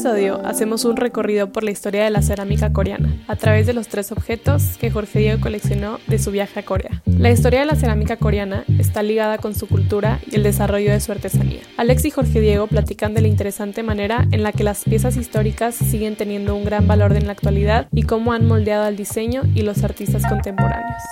episodio 0.00 0.40
hacemos 0.46 0.86
un 0.86 0.96
recorrido 0.96 1.52
por 1.52 1.62
la 1.62 1.72
historia 1.72 2.04
de 2.04 2.08
la 2.08 2.22
cerámica 2.22 2.72
coreana, 2.72 3.22
a 3.28 3.36
través 3.36 3.66
de 3.66 3.74
los 3.74 3.88
tres 3.88 4.12
objetos 4.12 4.78
que 4.80 4.90
Jorge 4.90 5.18
Diego 5.18 5.42
coleccionó 5.42 6.00
de 6.06 6.18
su 6.18 6.30
viaje 6.30 6.60
a 6.60 6.62
Corea. 6.62 7.02
La 7.04 7.30
historia 7.30 7.60
de 7.60 7.66
la 7.66 7.76
cerámica 7.76 8.16
coreana 8.16 8.64
está 8.78 9.02
ligada 9.02 9.36
con 9.36 9.54
su 9.54 9.68
cultura 9.68 10.18
y 10.26 10.36
el 10.36 10.42
desarrollo 10.42 10.90
de 10.90 11.00
su 11.00 11.12
artesanía. 11.12 11.60
Alex 11.76 12.06
y 12.06 12.10
Jorge 12.10 12.40
Diego 12.40 12.66
platican 12.66 13.12
de 13.12 13.20
la 13.20 13.28
interesante 13.28 13.82
manera 13.82 14.26
en 14.32 14.42
la 14.42 14.52
que 14.52 14.64
las 14.64 14.84
piezas 14.84 15.18
históricas 15.18 15.74
siguen 15.74 16.16
teniendo 16.16 16.54
un 16.54 16.64
gran 16.64 16.86
valor 16.86 17.14
en 17.14 17.26
la 17.26 17.32
actualidad 17.32 17.86
y 17.92 18.04
cómo 18.04 18.32
han 18.32 18.46
moldeado 18.46 18.84
al 18.84 18.96
diseño 18.96 19.42
y 19.54 19.60
los 19.60 19.84
artistas 19.84 20.22
contemporáneos. 20.26 21.02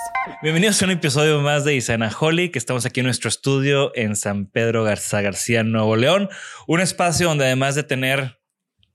Bienvenidos 0.41 0.81
a 0.81 0.85
un 0.85 0.91
episodio 0.91 1.41
más 1.41 1.63
de 1.63 1.79
Holly, 2.19 2.49
que 2.49 2.57
estamos 2.57 2.87
aquí 2.87 3.01
en 3.01 3.05
nuestro 3.05 3.27
estudio 3.27 3.91
en 3.93 4.15
San 4.15 4.47
Pedro 4.47 4.83
Garza 4.83 5.21
García, 5.21 5.63
Nuevo 5.63 5.95
León. 5.95 6.29
Un 6.65 6.79
espacio 6.79 7.27
donde 7.27 7.45
además 7.45 7.75
de 7.75 7.83
tener 7.83 8.38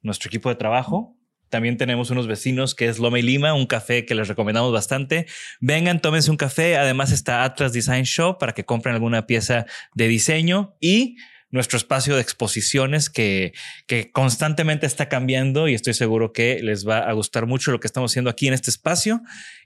nuestro 0.05 0.29
equipo 0.29 0.49
de 0.49 0.55
trabajo, 0.55 1.19
también 1.55 1.77
tenemos 1.77 2.11
unos 2.11 2.27
vecinos 2.27 2.75
que 2.75 2.89
es 2.89 2.99
Loma 2.99 3.21
y 3.21 3.23
Lima, 3.23 3.55
un 3.55 3.67
café 3.67 4.05
que 4.05 4.17
les 4.17 4.27
recomendamos 4.27 4.73
bastante. 4.73 5.27
Vengan, 5.61 6.01
tómense 6.01 6.29
un 6.31 6.37
café. 6.37 6.77
Además 6.77 7.13
está 7.13 7.45
Atlas 7.45 7.73
Design 7.73 8.05
Show 8.07 8.39
para 8.39 8.55
que 8.55 8.65
compren 8.65 8.97
alguna 8.97 9.27
pieza 9.27 9.65
de 9.95 10.09
diseño 10.09 10.77
y 10.81 11.17
nuestro 11.51 11.77
espacio 11.77 12.17
de 12.17 12.23
exposiciones 12.23 13.09
que, 13.09 13.53
que 13.87 14.11
constantemente 14.11 14.87
está 14.87 15.09
cambiando 15.09 15.69
y 15.69 15.75
estoy 15.75 15.95
seguro 15.95 16.33
que 16.33 16.61
les 16.61 16.89
va 16.89 16.99
a 16.99 17.13
gustar 17.13 17.47
mucho 17.47 17.71
lo 17.71 17.79
que 17.79 17.87
estamos 17.87 18.11
haciendo 18.11 18.31
aquí 18.31 18.49
en 18.49 18.55
este 18.55 18.71
espacio. 18.71 19.21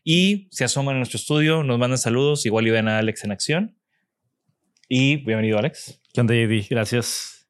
Y 0.04 0.48
se 0.50 0.64
asoman 0.64 0.96
a 0.96 0.98
nuestro 0.98 1.16
estudio, 1.16 1.62
nos 1.62 1.78
mandan 1.78 1.96
saludos, 1.96 2.44
igual 2.44 2.66
y 2.66 2.70
ven 2.70 2.88
a 2.88 2.98
Alex 2.98 3.24
en 3.24 3.32
acción. 3.32 3.78
Y 4.90 5.24
bienvenido, 5.24 5.58
Alex. 5.58 6.02
¿Qué 6.12 6.20
onda, 6.20 6.34
Eddie? 6.34 6.66
Gracias. 6.68 7.48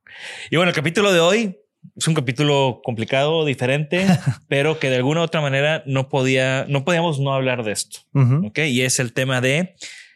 Y 0.48 0.54
bueno, 0.54 0.70
el 0.70 0.76
capítulo 0.76 1.12
de 1.12 1.18
hoy 1.18 1.56
es 1.96 2.08
un 2.08 2.14
capítulo 2.14 2.80
complicado, 2.84 3.44
diferente, 3.44 4.06
pero 4.48 4.78
que 4.78 4.90
de 4.90 4.96
alguna 4.96 5.20
u 5.20 5.24
otra 5.24 5.40
manera 5.40 5.82
no 5.86 6.08
podía, 6.08 6.66
no 6.68 6.84
podíamos 6.84 7.20
no 7.20 7.34
hablar 7.34 7.64
de 7.64 7.72
esto. 7.72 8.00
Ok. 8.14 8.58
Y 8.68 8.82
es 8.82 8.98
el 8.98 9.12
tema 9.12 9.40
de 9.40 9.74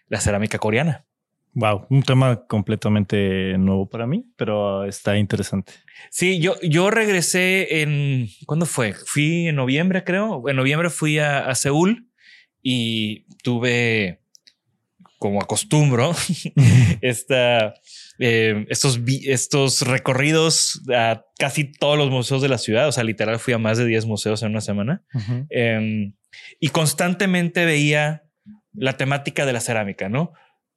la 0.09 0.21
cerámica 0.21 0.59
coreana. 0.59 1.05
Wow, 1.55 1.87
un 1.91 2.03
tema 2.03 2.47
completamente 2.47 3.59
nuevo 3.59 3.87
para 3.87 4.07
mí, 4.07 4.25
pero 4.37 4.85
está 4.85 5.19
interesante. 5.19 5.75
Sí, 6.11 6.41
yo, 6.41 6.55
yo 6.63 6.91
regresé 6.91 7.83
en, 7.83 8.29
¿cuándo 8.47 8.65
fue? 8.65 8.95
Fui 8.95 9.49
en 9.49 9.57
noviembre, 9.57 10.03
creo. 10.03 10.49
En 10.49 10.57
noviembre 10.57 10.89
fui 10.89 11.19
a, 11.19 11.47
a 11.47 11.55
Seúl 11.55 12.09
y 12.63 13.27
tuve, 13.43 14.22
como 15.23 15.41
acostumbro, 15.41 16.17
esta, 17.01 17.75
eh, 18.19 18.67
estos, 18.69 19.01
estos 19.07 19.83
recorridos 19.83 20.83
a 20.93 21.25
casi 21.39 21.63
todos 21.63 21.97
los 21.97 22.11
museos 22.11 22.43
de 22.43 22.49
la 22.49 22.59
ciudad. 22.59 22.89
O 22.89 22.93
sea, 22.93 23.05
literal 23.05 23.39
fui 23.39 23.55
a 23.55 23.59
más 23.59 23.79
de 23.79 23.87
10 23.87 24.07
museos 24.07 24.43
en 24.43 24.51
una 24.51 24.61
semana 24.61 25.05
em, 25.49 26.15
y 26.59 26.71
constantemente 26.71 27.65
veía 27.65 28.25
la 28.73 28.97
temática 28.97 29.47
de 29.47 29.53
la 29.53 29.61
cerámica, 29.61 30.09
¿no? 30.09 30.33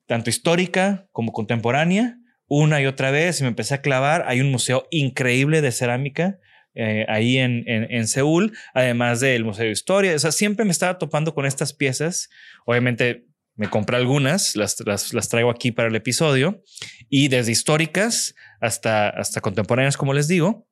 tanto 0.06 0.30
histórica 0.30 1.08
como 1.12 1.32
contemporánea, 1.32 2.20
una 2.46 2.80
y 2.80 2.86
otra 2.86 3.10
vez, 3.10 3.40
y 3.40 3.44
me 3.46 3.50
empecé 3.50 3.74
a 3.74 3.82
clavar. 3.82 4.26
Hay 4.28 4.42
un 4.42 4.52
museo 4.52 4.86
increíble 4.92 5.62
de 5.62 5.72
cerámica 5.72 6.38
eh, 6.76 7.08
ahí 7.10 7.40
en, 7.40 7.64
en, 7.66 8.08
Seúl, 8.08 8.56
además 8.76 9.22
del 9.22 9.44
Museo 9.44 9.66
de 9.66 9.72
Historia. 9.72 10.14
O 10.14 10.20
sea, 10.20 10.32
siempre 10.32 10.66
me 10.66 10.72
estaba 10.72 11.00
topando 11.00 11.34
con 11.34 11.48
estas 11.48 11.74
piezas. 11.74 12.30
Obviamente 12.68 13.26
me 13.56 13.70
compré 13.70 13.98
algunas, 13.98 14.56
las, 14.56 14.82
las, 14.86 15.30
traigo 15.30 15.50
aquí 15.50 15.72
para 15.72 15.88
el 15.88 15.96
episodio, 15.96 16.62
y 17.10 17.30
desde 17.30 17.52
históricas 17.52 18.36
hasta, 18.60 19.10
hasta 19.10 19.42
contemporáneas, 19.42 19.98
como 19.98 20.14
les 20.14 20.28
digo. 20.28 20.68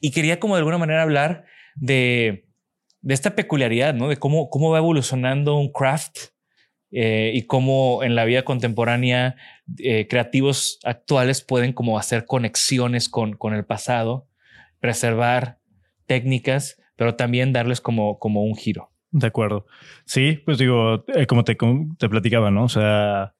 Y 0.00 0.10
quería 0.10 0.40
como 0.40 0.54
de 0.54 0.60
alguna 0.60 0.78
manera 0.78 1.02
hablar 1.02 1.44
de, 1.76 2.46
de 3.00 3.14
esta 3.14 3.34
peculiaridad, 3.34 3.94
¿no? 3.94 4.08
De 4.08 4.16
cómo, 4.16 4.50
cómo 4.50 4.70
va 4.70 4.78
evolucionando 4.78 5.56
un 5.56 5.72
craft 5.72 6.30
eh, 6.90 7.32
y 7.34 7.42
cómo 7.46 8.02
en 8.02 8.14
la 8.14 8.24
vida 8.24 8.42
contemporánea 8.42 9.36
eh, 9.78 10.08
creativos 10.08 10.78
actuales 10.84 11.42
pueden 11.42 11.72
como 11.72 11.98
hacer 11.98 12.26
conexiones 12.26 13.08
con, 13.08 13.34
con 13.36 13.54
el 13.54 13.64
pasado, 13.64 14.28
preservar 14.80 15.58
técnicas, 16.06 16.80
pero 16.96 17.14
también 17.14 17.52
darles 17.52 17.80
como, 17.80 18.18
como 18.18 18.42
un 18.42 18.56
giro. 18.56 18.92
De 19.10 19.26
acuerdo. 19.26 19.66
Sí, 20.04 20.40
pues 20.44 20.58
digo, 20.58 21.04
eh, 21.08 21.26
como 21.26 21.44
te, 21.44 21.56
te 21.98 22.08
platicaba, 22.08 22.50
¿no? 22.50 22.64
O 22.64 22.68
sea, 22.68 23.34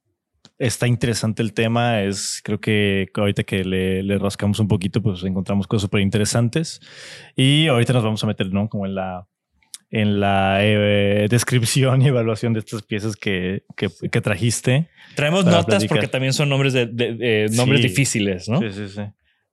está 0.58 0.86
interesante 0.86 1.42
el 1.42 1.52
tema. 1.52 2.02
Es, 2.02 2.40
creo 2.44 2.60
que 2.60 3.08
ahorita 3.14 3.44
que 3.44 3.64
le, 3.64 4.02
le 4.02 4.18
rascamos 4.18 4.58
un 4.60 4.68
poquito, 4.68 5.00
pues 5.02 5.22
encontramos 5.24 5.66
cosas 5.66 5.82
súper 5.82 6.00
interesantes. 6.00 6.80
Y 7.36 7.68
ahorita 7.68 7.92
nos 7.92 8.04
vamos 8.04 8.24
a 8.24 8.26
meter, 8.26 8.52
¿no? 8.52 8.68
Como 8.68 8.86
en 8.86 8.94
la 8.94 9.26
en 9.90 10.20
la 10.20 10.58
eh, 10.64 11.26
descripción 11.28 12.00
y 12.02 12.08
evaluación 12.08 12.52
de 12.52 12.60
estas 12.60 12.82
piezas 12.82 13.16
que, 13.16 13.64
que, 13.76 14.20
trajiste. 14.20 14.88
Traemos 15.16 15.44
notas 15.44 15.84
porque 15.86 16.06
también 16.06 16.32
son 16.32 16.48
nombres 16.48 16.72
de, 16.72 17.48
nombres 17.52 17.82
difíciles, 17.82 18.48
¿no? 18.48 18.60
Sí, 18.60 18.72
sí, 18.72 18.88
sí. 18.88 19.02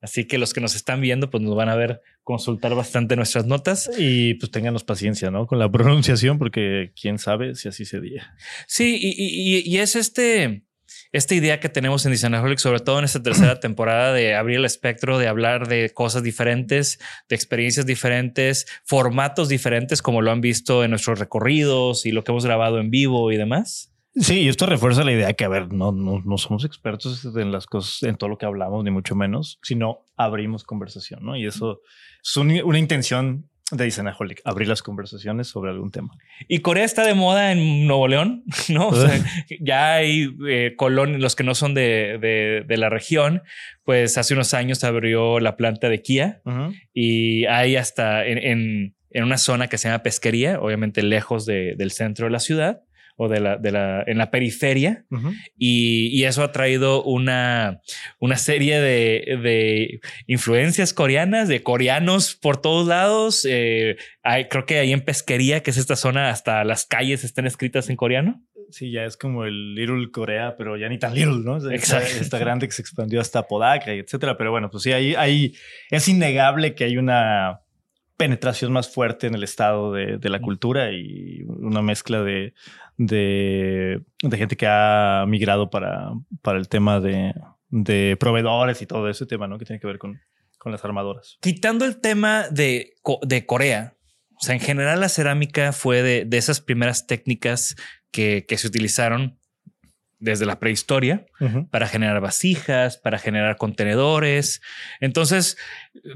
Así 0.01 0.25
que 0.25 0.37
los 0.37 0.53
que 0.53 0.61
nos 0.61 0.75
están 0.75 1.01
viendo, 1.01 1.29
pues 1.29 1.41
nos 1.43 1.55
van 1.55 1.69
a 1.69 1.75
ver 1.75 2.01
consultar 2.23 2.75
bastante 2.75 3.15
nuestras 3.15 3.45
notas. 3.45 3.89
Y 3.97 4.35
pues 4.35 4.51
ténganos 4.51 4.83
paciencia, 4.83 5.31
¿no? 5.31 5.47
Con 5.47 5.59
la 5.59 5.71
pronunciación, 5.71 6.37
porque 6.37 6.91
quién 6.99 7.19
sabe 7.19 7.55
si 7.55 7.67
así 7.67 7.85
sería. 7.85 8.35
Sí, 8.67 8.97
y, 9.01 9.15
y, 9.17 9.63
y 9.65 9.77
es 9.79 9.95
este 9.95 10.67
esta 11.11 11.35
idea 11.35 11.59
que 11.59 11.69
tenemos 11.69 12.05
en 12.05 12.11
Designaholic, 12.11 12.59
sobre 12.59 12.79
todo 12.79 12.99
en 12.99 13.05
esta 13.05 13.23
tercera 13.23 13.59
temporada, 13.59 14.13
de 14.13 14.35
abrir 14.35 14.57
el 14.57 14.65
espectro, 14.65 15.17
de 15.17 15.27
hablar 15.27 15.67
de 15.67 15.91
cosas 15.93 16.23
diferentes, 16.23 16.99
de 17.29 17.35
experiencias 17.35 17.85
diferentes, 17.85 18.67
formatos 18.83 19.49
diferentes, 19.49 20.01
como 20.01 20.21
lo 20.21 20.31
han 20.31 20.41
visto 20.41 20.83
en 20.83 20.91
nuestros 20.91 21.19
recorridos 21.19 22.05
y 22.05 22.11
lo 22.11 22.23
que 22.23 22.31
hemos 22.31 22.45
grabado 22.45 22.79
en 22.79 22.89
vivo 22.89 23.31
y 23.31 23.37
demás. 23.37 23.93
Sí, 24.19 24.41
y 24.41 24.47
esto 24.47 24.65
refuerza 24.65 25.03
la 25.03 25.11
idea 25.11 25.33
que, 25.33 25.45
a 25.45 25.49
ver, 25.49 25.71
no, 25.71 25.91
no, 25.91 26.21
no 26.25 26.37
somos 26.37 26.65
expertos 26.65 27.23
en 27.35 27.51
las 27.51 27.65
cosas, 27.67 28.03
en 28.03 28.15
todo 28.15 28.29
lo 28.29 28.37
que 28.37 28.45
hablamos, 28.45 28.83
ni 28.83 28.91
mucho 28.91 29.15
menos, 29.15 29.59
sino 29.61 30.05
abrimos 30.15 30.63
conversación, 30.63 31.23
¿no? 31.23 31.35
Y 31.35 31.45
eso 31.45 31.81
es 32.23 32.37
una 32.37 32.79
intención 32.79 33.49
de 33.71 33.85
Isanaholic, 33.85 34.41
abrir 34.45 34.69
las 34.69 34.81
conversaciones 34.81 35.47
sobre 35.49 35.71
algún 35.71 35.91
tema. 35.91 36.13
Y 36.47 36.59
Corea 36.59 36.85
está 36.85 37.05
de 37.05 37.13
moda 37.13 37.51
en 37.51 37.85
Nuevo 37.85 38.07
León, 38.07 38.43
¿no? 38.69 38.89
O 38.89 38.95
sea, 38.95 39.19
ya 39.59 39.95
hay 39.95 40.29
eh, 40.47 40.73
colonias, 40.77 41.19
los 41.19 41.35
que 41.35 41.43
no 41.43 41.53
son 41.53 41.73
de, 41.73 42.17
de, 42.21 42.63
de, 42.65 42.77
la 42.77 42.89
región, 42.89 43.43
pues 43.83 44.17
hace 44.17 44.33
unos 44.33 44.53
años 44.53 44.83
abrió 44.83 45.39
la 45.39 45.57
planta 45.57 45.89
de 45.89 46.01
Kia 46.01 46.41
uh 46.45 46.49
-huh. 46.49 46.81
y 46.93 47.45
hay 47.45 47.75
hasta 47.75 48.25
en, 48.25 48.37
en, 48.37 48.95
en, 49.11 49.23
una 49.23 49.37
zona 49.37 49.67
que 49.67 49.77
se 49.77 49.89
llama 49.89 50.03
Pesquería, 50.03 50.61
obviamente 50.61 51.03
lejos 51.03 51.45
de, 51.45 51.75
del 51.77 51.91
centro 51.91 52.25
de 52.25 52.31
la 52.31 52.39
ciudad 52.39 52.81
o 53.17 53.27
de 53.27 53.39
la, 53.39 53.57
de 53.57 53.71
la, 53.71 54.03
en 54.05 54.17
la 54.17 54.31
periferia. 54.31 55.03
Uh 55.09 55.17
-huh. 55.17 55.35
y, 55.57 56.07
y, 56.17 56.23
eso 56.25 56.43
ha 56.43 56.51
traído 56.51 57.03
una, 57.03 57.81
una 58.19 58.37
serie 58.37 58.79
de, 58.79 59.37
de, 59.41 59.99
influencias 60.27 60.93
coreanas, 60.93 61.49
de 61.49 61.63
coreanos 61.63 62.35
por 62.35 62.61
todos 62.61 62.87
lados. 62.87 63.45
Eh, 63.49 63.97
hay, 64.21 64.45
creo 64.45 64.65
que 64.65 64.77
ahí 64.77 64.93
en 64.93 65.01
Pesquería, 65.01 65.61
que 65.63 65.71
es 65.71 65.77
esta 65.77 65.95
zona, 65.95 66.29
hasta 66.29 66.63
las 66.63 66.85
calles 66.85 67.23
están 67.23 67.47
escritas 67.47 67.89
en 67.89 67.95
coreano. 67.95 68.41
Sí, 68.69 68.91
ya 68.91 69.05
es 69.05 69.17
como 69.17 69.45
el 69.45 69.75
Little 69.75 70.11
Corea, 70.11 70.55
pero 70.57 70.77
ya 70.77 70.89
ni 70.89 70.99
tan 70.99 71.15
little, 71.15 71.39
¿no? 71.43 71.55
Exacto. 71.71 72.07
Está, 72.07 72.21
está 72.21 72.37
grande 72.37 72.67
que 72.67 72.73
se 72.73 72.81
expandió 72.81 73.21
hasta 73.21 73.47
Podaca 73.47 73.95
y 73.95 73.99
etcétera. 73.99 74.37
Pero 74.37 74.51
bueno, 74.51 74.69
pues 74.69 74.83
sí, 74.83 74.91
ahí, 74.91 75.15
ahí 75.15 75.53
es 75.89 76.07
innegable 76.07 76.75
que 76.75 76.83
hay 76.83 76.97
una 76.97 77.61
penetración 78.17 78.73
más 78.73 78.89
fuerte 78.89 79.27
en 79.27 79.35
el 79.35 79.43
estado 79.43 79.93
de, 79.93 80.17
de 80.17 80.29
la 80.29 80.41
cultura 80.41 80.91
y 80.91 81.43
una 81.47 81.81
mezcla 81.81 82.23
de, 82.23 82.53
de, 82.97 84.01
de, 84.23 84.37
gente 84.37 84.57
que 84.57 84.67
ha 84.67 85.23
migrado 85.27 85.69
para, 85.69 86.11
para 86.41 86.57
el 86.57 86.67
tema 86.67 86.99
de, 86.99 87.33
de, 87.69 88.17
proveedores 88.19 88.81
y 88.81 88.87
todo 88.87 89.07
ese 89.07 89.27
tema, 89.27 89.47
¿no? 89.47 89.59
Que 89.59 89.65
tiene 89.65 89.79
que 89.79 89.87
ver 89.87 89.99
con, 89.99 90.19
con 90.57 90.71
las 90.71 90.83
armadoras. 90.83 91.37
Quitando 91.41 91.85
el 91.85 92.01
tema 92.01 92.47
de, 92.49 92.95
de 93.21 93.45
Corea, 93.45 93.95
o 94.35 94.43
sea, 94.43 94.55
en 94.55 94.61
general 94.61 94.99
la 94.99 95.09
cerámica 95.09 95.71
fue 95.71 96.01
de, 96.01 96.25
de 96.25 96.37
esas 96.37 96.59
primeras 96.59 97.05
técnicas 97.05 97.75
que, 98.11 98.45
que 98.47 98.57
se 98.57 98.67
utilizaron 98.67 99.39
desde 100.19 100.45
la 100.45 100.59
prehistoria 100.59 101.25
uh 101.39 101.45
-huh. 101.45 101.69
para 101.69 101.87
generar 101.87 102.21
vasijas, 102.21 102.97
para 102.97 103.19
generar 103.19 103.57
contenedores. 103.57 104.61
Entonces, 104.99 105.57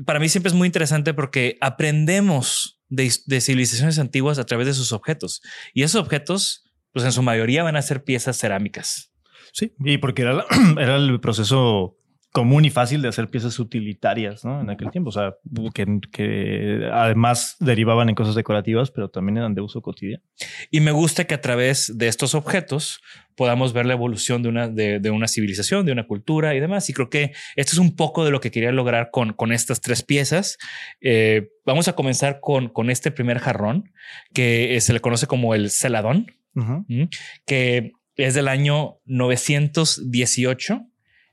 para 0.06 0.19
mí 0.19 0.30
siempre 0.30 0.50
es 0.50 0.56
muy 0.56 0.65
interesante 0.65 1.13
porque 1.13 1.57
aprendemos 1.62 2.80
de, 2.89 3.12
de, 3.25 3.42
civilizaciones 3.42 4.00
antiguas 4.00 4.39
a 4.39 4.45
través 4.45 4.68
de 4.68 4.74
sus 4.74 4.92
objetos 4.92 5.42
y 5.74 5.83
esos 5.83 6.01
objetos, 6.01 6.65
pues 6.92 7.06
en 7.06 7.12
su 7.12 7.21
mayoría 7.21 7.63
van 7.63 7.75
a 7.75 7.81
ser 7.81 8.03
piezas 8.03 8.38
cerámicas. 8.38 9.12
Sí, 9.53 9.74
y 9.80 9.98
porque 9.98 10.24
era, 10.24 10.45
era 10.80 10.95
el 10.98 11.19
proceso 11.19 11.98
común 12.31 12.63
y 12.63 12.69
fácil 12.69 13.01
de 13.01 13.10
hacer 13.10 13.30
piezas 13.30 13.60
utilitarias 13.60 14.45
¿no? 14.45 14.62
en 14.62 14.69
aquel 14.69 14.89
tiempo. 14.89 15.10
O 15.10 15.12
sea, 15.12 15.36
que, 15.74 16.00
que, 16.12 16.89
además 16.92 17.57
derivaban 17.60 18.07
en 18.10 18.16
cosas 18.16 18.36
decorativas, 18.36 18.89
pero 18.89 19.10
también 19.10 19.38
eran 19.38 19.54
de 19.54 19.62
uso 19.62 19.81
cotidiano. 19.81 20.24
Y 20.69 20.80
me 20.80 20.92
gusta 20.92 21.25
que 21.25 21.33
a 21.33 21.42
través 21.42 21.98
de 21.98 22.07
estos 22.07 22.33
objetos 22.33 23.01
podamos 23.36 23.74
ver 23.74 23.86
la 23.86 23.94
evolución 23.94 24.44
de 24.44 24.50
una, 24.50 24.69
de, 24.69 25.00
de, 25.00 25.10
una 25.10 25.28
civilización, 25.28 25.86
de 25.86 25.92
una 25.92 26.07
cultura 26.07 26.56
y 26.56 26.62
demás. 26.62 26.89
Y 26.89 26.94
creo 26.94 27.10
que 27.10 27.33
esto 27.56 27.74
es 27.74 27.80
un 27.80 27.95
poco 27.95 28.24
de 28.24 28.31
lo 28.31 28.39
que 28.39 28.51
quería 28.51 28.72
lograr 28.72 29.10
con, 29.12 29.34
con 29.34 29.51
estas 29.51 29.81
tres 29.81 30.01
piezas. 30.01 30.57
Eh, 31.01 31.50
vamos 31.66 31.89
a 31.89 31.94
comenzar 31.94 32.39
con, 32.39 32.69
con 32.69 32.89
este 32.89 33.12
primer 33.12 33.39
jarrón, 33.39 33.92
que 34.34 34.80
se 34.80 34.94
le 34.94 35.01
conoce 35.01 35.27
como 35.27 35.54
el 35.54 35.69
celadón, 35.69 36.27
uh 36.56 36.62
-huh. 36.62 37.10
que 37.45 37.92
es 38.16 38.34
del 38.36 38.48
año 38.48 39.00
918 39.06 40.90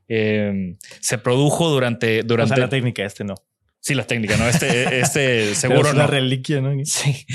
eh, 0.09 0.77
se 1.01 1.19
produjo 1.19 1.69
durante, 1.69 2.23
durante 2.23 2.55
o 2.55 2.57
sea, 2.57 2.65
la 2.65 2.71
técnica, 2.71 3.05
este 3.05 3.25
no. 3.25 3.35
Sí, 3.81 3.95
la 3.95 4.07
técnica, 4.07 4.37
no. 4.37 4.49
Este, 4.49 5.01
este 5.01 5.55
seguro 5.55 5.89
es 5.89 5.95
no. 5.95 6.01
una 6.01 6.07
reliquia, 6.07 6.61
¿no? 6.61 6.73
Sí. 6.85 7.27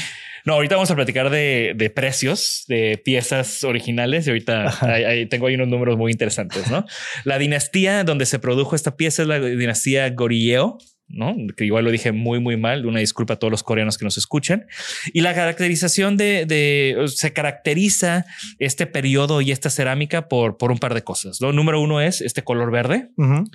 No, 0.46 0.54
ahorita 0.54 0.76
vamos 0.76 0.92
a 0.92 0.96
platicar 0.96 1.30
de, 1.30 1.74
de 1.76 1.90
precios 1.90 2.66
de 2.68 3.02
piezas 3.04 3.64
originales 3.64 4.28
y 4.28 4.32
ahorita 4.32 4.78
hay, 4.82 5.04
hay, 5.06 5.26
tengo 5.28 5.48
ahí 5.48 5.56
unos 5.56 5.70
números 5.70 5.98
muy 5.98 6.12
interesantes, 6.12 6.70
¿no? 6.70 6.86
La 7.24 7.38
dinastía 7.38 8.04
donde 8.04 8.26
se 8.26 8.40
produjo 8.40 8.76
esta 8.76 8.98
pieza 8.98 9.22
es 9.22 9.28
la 9.30 9.40
dinastía 9.40 10.10
Goryeo, 10.10 10.78
¿no? 11.08 11.36
Que 11.56 11.66
igual 11.66 11.86
lo 11.86 11.92
dije 11.92 12.12
muy, 12.12 12.40
muy 12.40 12.58
mal. 12.58 12.86
Una 12.86 13.00
disculpa 13.00 13.36
a 13.36 13.38
todos 13.38 13.52
los 13.52 13.64
coreanos 13.64 13.98
que 13.98 14.06
nos 14.06 14.18
escuchan. 14.18 14.66
Y 15.14 15.22
la 15.22 15.34
caracterización 15.34 16.18
de, 16.18 16.46
de 16.46 17.06
se 17.08 17.34
caracteriza 17.34 18.26
este 18.60 18.88
periodo 18.88 19.42
y 19.42 19.52
esta 19.52 19.70
cerámica 19.70 20.28
por, 20.28 20.58
por 20.58 20.72
un 20.72 20.80
par 20.80 20.94
de 20.94 21.04
cosas. 21.04 21.40
¿no? 21.42 21.52
Número 21.52 21.82
uno 21.82 22.02
es 22.02 22.22
este 22.22 22.44
color 22.44 22.72
verde. 22.72 23.10
Uh 23.18 23.24
-huh. 23.24 23.52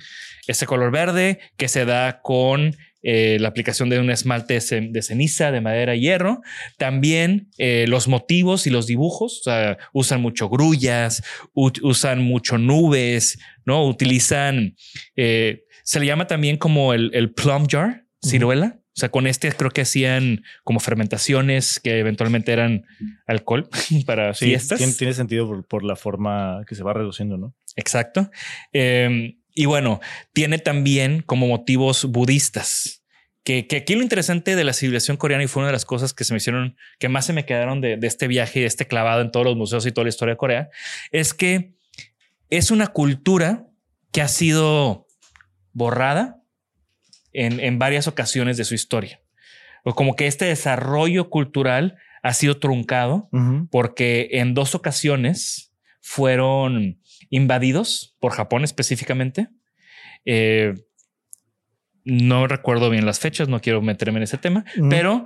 Este 0.47 0.65
color 0.65 0.91
verde 0.91 1.39
que 1.57 1.67
se 1.67 1.85
da 1.85 2.21
con 2.21 2.75
eh, 3.01 3.37
la 3.39 3.49
aplicación 3.49 3.89
de 3.89 3.99
un 3.99 4.09
esmalte 4.09 4.55
de 4.55 5.01
ceniza, 5.01 5.51
de 5.51 5.61
madera 5.61 5.95
y 5.95 6.01
hierro. 6.01 6.41
También 6.77 7.49
eh, 7.57 7.85
los 7.87 8.07
motivos 8.07 8.67
y 8.67 8.69
los 8.69 8.87
dibujos. 8.87 9.39
O 9.41 9.43
sea, 9.43 9.77
usan 9.93 10.21
mucho 10.21 10.49
grullas, 10.49 11.23
usan 11.53 12.23
mucho 12.23 12.57
nubes, 12.57 13.39
¿no? 13.65 13.85
Utilizan... 13.85 14.75
Eh, 15.15 15.63
se 15.89 15.99
le 15.99 16.05
llama 16.05 16.27
también 16.27 16.57
como 16.57 16.93
el, 16.93 17.09
el 17.15 17.31
plum 17.31 17.65
jar, 17.67 18.05
ciruela. 18.23 18.65
Uh 18.67 18.69
-huh. 18.69 18.79
O 18.79 18.99
sea, 18.99 19.09
con 19.09 19.25
este 19.25 19.51
creo 19.53 19.71
que 19.71 19.81
hacían 19.81 20.43
como 20.63 20.79
fermentaciones 20.79 21.79
que 21.79 21.97
eventualmente 21.97 22.51
eran 22.51 22.85
alcohol 23.25 23.67
para 24.05 24.35
sí, 24.35 24.45
fiestas. 24.45 24.77
Tiene, 24.77 24.93
tiene 24.93 25.13
sentido 25.15 25.47
por, 25.47 25.65
por, 25.65 25.83
la 25.83 25.95
forma 25.95 26.61
que 26.67 26.75
se 26.75 26.83
va 26.83 26.93
reduciendo, 26.93 27.37
¿no? 27.37 27.55
Exacto. 27.75 28.29
Eh, 28.71 29.39
y 29.55 29.65
bueno, 29.65 29.99
tiene 30.31 30.59
también 30.59 31.23
como 31.23 31.47
motivos 31.47 32.05
budistas. 32.05 33.03
Que, 33.43 33.65
que, 33.65 33.77
aquí 33.77 33.95
lo 33.95 34.03
interesante 34.03 34.55
de 34.55 34.63
la 34.63 34.73
civilización 34.73 35.17
coreana 35.17 35.43
y 35.43 35.47
fue 35.47 35.61
una 35.61 35.69
de 35.69 35.73
las 35.73 35.85
cosas 35.85 36.13
que 36.13 36.23
se 36.23 36.33
me 36.33 36.37
hicieron, 36.37 36.77
que 36.99 37.09
más 37.09 37.25
se 37.25 37.33
me 37.33 37.47
quedaron 37.47 37.81
de, 37.81 37.97
de 37.97 38.05
este 38.05 38.27
viaje 38.27 38.59
y 38.59 38.61
de 38.61 38.67
este 38.67 38.85
clavado 38.85 39.21
en 39.21 39.31
todos 39.31 39.43
los 39.43 39.55
museos 39.55 39.87
y 39.87 39.91
toda 39.91 40.05
la 40.05 40.09
historia 40.09 40.35
de 40.35 40.37
Corea, 40.37 40.69
es 41.09 41.33
que 41.33 41.73
es 42.51 42.69
una 42.69 42.85
cultura 42.89 43.65
que 44.11 44.21
ha 44.21 44.27
sido 44.27 45.07
borrada 45.79 46.43
en, 47.33 47.59
en, 47.59 47.79
varias 47.79 48.07
ocasiones 48.07 48.57
de 48.57 48.65
su 48.65 48.75
historia. 48.75 49.21
O 49.83 49.95
como 49.95 50.15
que 50.15 50.27
este 50.27 50.45
desarrollo 50.45 51.31
cultural 51.31 51.97
ha 52.21 52.33
sido 52.33 52.59
truncado 52.59 53.29
uh 53.31 53.37
-huh. 53.37 53.67
porque 53.71 54.29
en 54.33 54.53
dos 54.53 54.75
ocasiones 54.75 55.73
fueron 56.01 57.01
invadidos 57.31 58.15
por 58.19 58.33
Japón 58.33 58.63
específicamente. 58.63 59.47
Eh, 60.25 60.75
no 62.03 62.47
recuerdo 62.47 62.89
bien 62.89 63.05
las 63.05 63.19
fechas, 63.19 63.47
no 63.47 63.61
quiero 63.61 63.81
meterme 63.81 64.17
en 64.17 64.23
ese 64.23 64.37
tema, 64.37 64.65
uh 64.75 64.81
-huh. 64.81 64.89
pero 64.89 65.25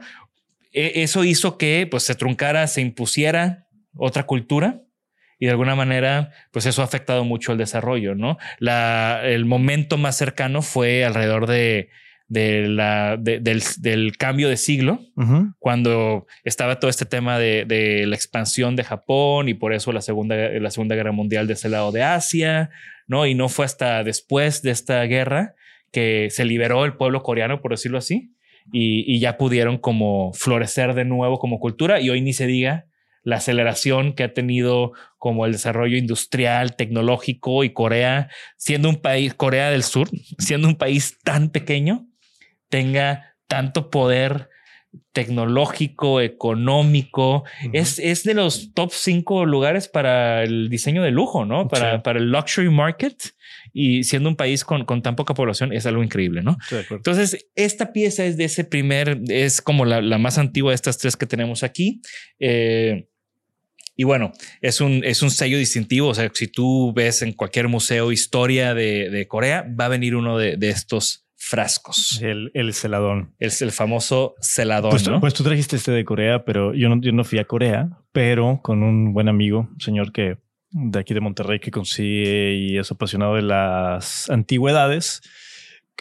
eh, 0.72 1.04
eso 1.04 1.24
hizo 1.24 1.58
que 1.58 1.88
pues, 1.90 2.04
se 2.04 2.16
truncara, 2.16 2.68
se 2.68 2.82
impusiera 2.82 3.68
otra 3.96 4.24
cultura 4.26 4.82
y 5.44 5.46
de 5.46 5.52
alguna 5.52 5.76
manera, 5.76 6.32
pues 6.52 6.66
eso 6.66 6.82
ha 6.82 6.86
afectado 6.86 7.26
mucho 7.26 7.52
el 7.52 7.58
desarrollo, 7.58 8.16
¿no? 8.16 8.38
La, 8.60 9.20
el 9.26 9.44
momento 9.44 9.98
más 9.98 10.16
cercano 10.16 10.62
fue 10.62 11.04
alrededor 11.04 11.48
de, 11.48 11.90
de 12.30 12.70
la, 12.70 13.18
de, 13.18 13.42
del, 13.42 13.62
del, 13.80 14.16
cambio 14.16 14.48
de 14.48 14.56
siglo, 14.56 15.02
uh 15.18 15.22
-huh. 15.22 15.54
cuando 15.60 16.28
estaba 16.46 16.80
todo 16.80 16.90
este 16.90 17.04
tema 17.06 17.40
de, 17.40 17.66
de, 17.66 18.06
la 18.08 18.16
expansión 18.16 18.78
de 18.78 18.86
Japón 18.86 19.50
y 19.50 19.54
por 19.54 19.74
eso 19.74 19.92
la 19.92 20.00
segunda, 20.00 20.34
la 20.38 20.72
segunda 20.72 20.96
guerra 20.96 21.12
mundial 21.12 21.46
de 21.46 21.56
ese 21.56 21.68
lado 21.68 21.92
de 21.92 22.04
Asia, 22.04 22.70
¿no? 23.06 23.28
Y 23.28 23.36
no 23.36 23.50
fue 23.50 23.66
hasta 23.66 24.02
después 24.06 24.62
de 24.62 24.72
esta 24.72 25.04
guerra 25.04 25.56
que 25.92 26.30
se 26.30 26.46
liberó 26.46 26.86
el 26.86 26.94
pueblo 26.94 27.22
coreano, 27.22 27.60
por 27.60 27.72
decirlo 27.72 27.98
así, 27.98 28.32
y, 28.72 29.04
y 29.14 29.20
ya 29.20 29.36
pudieron 29.36 29.78
como 29.78 30.32
florecer 30.32 30.94
de 30.94 31.04
nuevo 31.04 31.38
como 31.38 31.60
cultura 31.60 32.00
y 32.00 32.10
hoy 32.10 32.22
ni 32.22 32.32
se 32.32 32.48
diga 32.48 32.86
la 33.24 33.38
aceleración 33.38 34.14
que 34.14 34.24
ha 34.24 34.34
tenido 34.34 34.94
como 35.18 35.46
el 35.46 35.54
desarrollo 35.54 35.98
industrial, 35.98 36.76
tecnológico 36.76 37.64
y 37.64 37.72
Corea, 37.72 38.30
siendo 38.58 38.90
un 38.90 39.02
país, 39.02 39.34
Corea 39.34 39.70
del 39.70 39.84
Sur, 39.84 40.10
siendo 40.38 40.68
un 40.68 40.76
país 40.76 41.18
tan 41.24 41.50
pequeño, 41.50 42.08
tenga 42.70 43.36
tanto 43.48 43.90
poder 43.90 44.50
tecnológico, 45.12 46.22
económico. 46.22 47.38
Uh 47.38 47.68
-huh. 47.68 47.70
es, 47.74 48.00
es, 48.00 48.24
de 48.24 48.34
los 48.34 48.74
top 48.74 48.92
cinco 48.92 49.46
lugares 49.46 49.88
para 49.88 50.44
el 50.44 50.70
diseño 50.70 51.04
de 51.04 51.12
lujo, 51.12 51.46
¿no? 51.46 51.68
Para, 51.68 51.96
sí. 51.96 52.02
para 52.04 52.20
el 52.20 52.32
luxury 52.32 52.70
market. 52.70 53.16
Y 53.72 54.04
siendo 54.04 54.30
un 54.30 54.36
país 54.36 54.64
con, 54.64 54.86
con 54.86 55.02
tan 55.02 55.16
poca 55.16 55.34
población 55.34 55.74
es 55.74 55.86
algo 55.86 56.04
increíble, 56.04 56.42
¿no? 56.42 56.58
Sí, 56.68 56.76
Entonces, 56.90 57.48
esta 57.56 57.92
pieza 57.92 58.26
es 58.26 58.38
de 58.38 58.44
ese 58.44 58.66
primer, 58.66 59.20
es 59.30 59.62
como 59.62 59.86
la, 59.86 60.02
la, 60.02 60.18
más 60.18 60.38
antigua 60.38 60.72
de 60.72 60.76
estas 60.76 60.98
tres 60.98 61.16
que 61.16 61.26
tenemos 61.26 61.64
aquí. 61.64 62.02
Eh, 62.40 63.08
y 63.96 64.04
bueno, 64.04 64.32
es 64.62 64.82
un, 64.82 65.04
es 65.04 65.22
un 65.22 65.32
sello 65.32 65.58
distintivo. 65.58 66.10
O 66.10 66.14
sea, 66.14 66.30
si 66.34 66.48
tú 66.48 66.94
ves 66.94 67.22
en 67.22 67.34
cualquier 67.34 67.68
museo 67.68 68.12
historia 68.12 68.74
de, 68.74 69.10
de 69.10 69.28
Corea, 69.28 69.66
va 69.80 69.86
a 69.86 69.90
venir 69.90 70.16
uno 70.16 70.38
de, 70.38 70.58
de 70.58 70.70
estos 70.70 71.28
frascos. 71.36 72.20
El, 72.22 72.52
el 72.54 72.74
celadón. 72.74 73.36
El, 73.40 73.52
el 73.60 73.72
famoso 73.72 74.36
celadón. 74.40 74.92
Pues, 74.92 75.08
¿no? 75.08 75.20
pues, 75.20 75.34
tú 75.34 75.44
trajiste 75.44 75.76
este 75.76 75.92
de 75.92 76.06
Corea, 76.06 76.46
pero 76.46 76.74
yo 76.74 76.90
no, 76.90 77.00
yo 77.02 77.12
no 77.12 77.24
fui 77.24 77.40
a 77.40 77.46
Corea, 77.46 77.90
pero 78.12 78.62
con 78.64 78.82
un 78.82 79.14
buen 79.14 79.28
amigo, 79.28 79.70
señor 79.80 80.12
que 80.12 80.38
de 80.72 81.00
aquí 81.00 81.14
de 81.14 81.20
Monterrey 81.20 81.60
que 81.60 81.70
consigue 81.70 82.56
y 82.56 82.78
es 82.78 82.90
apasionado 82.92 83.36
de 83.36 83.44
las 83.44 84.30
antigüedades. 84.30 85.22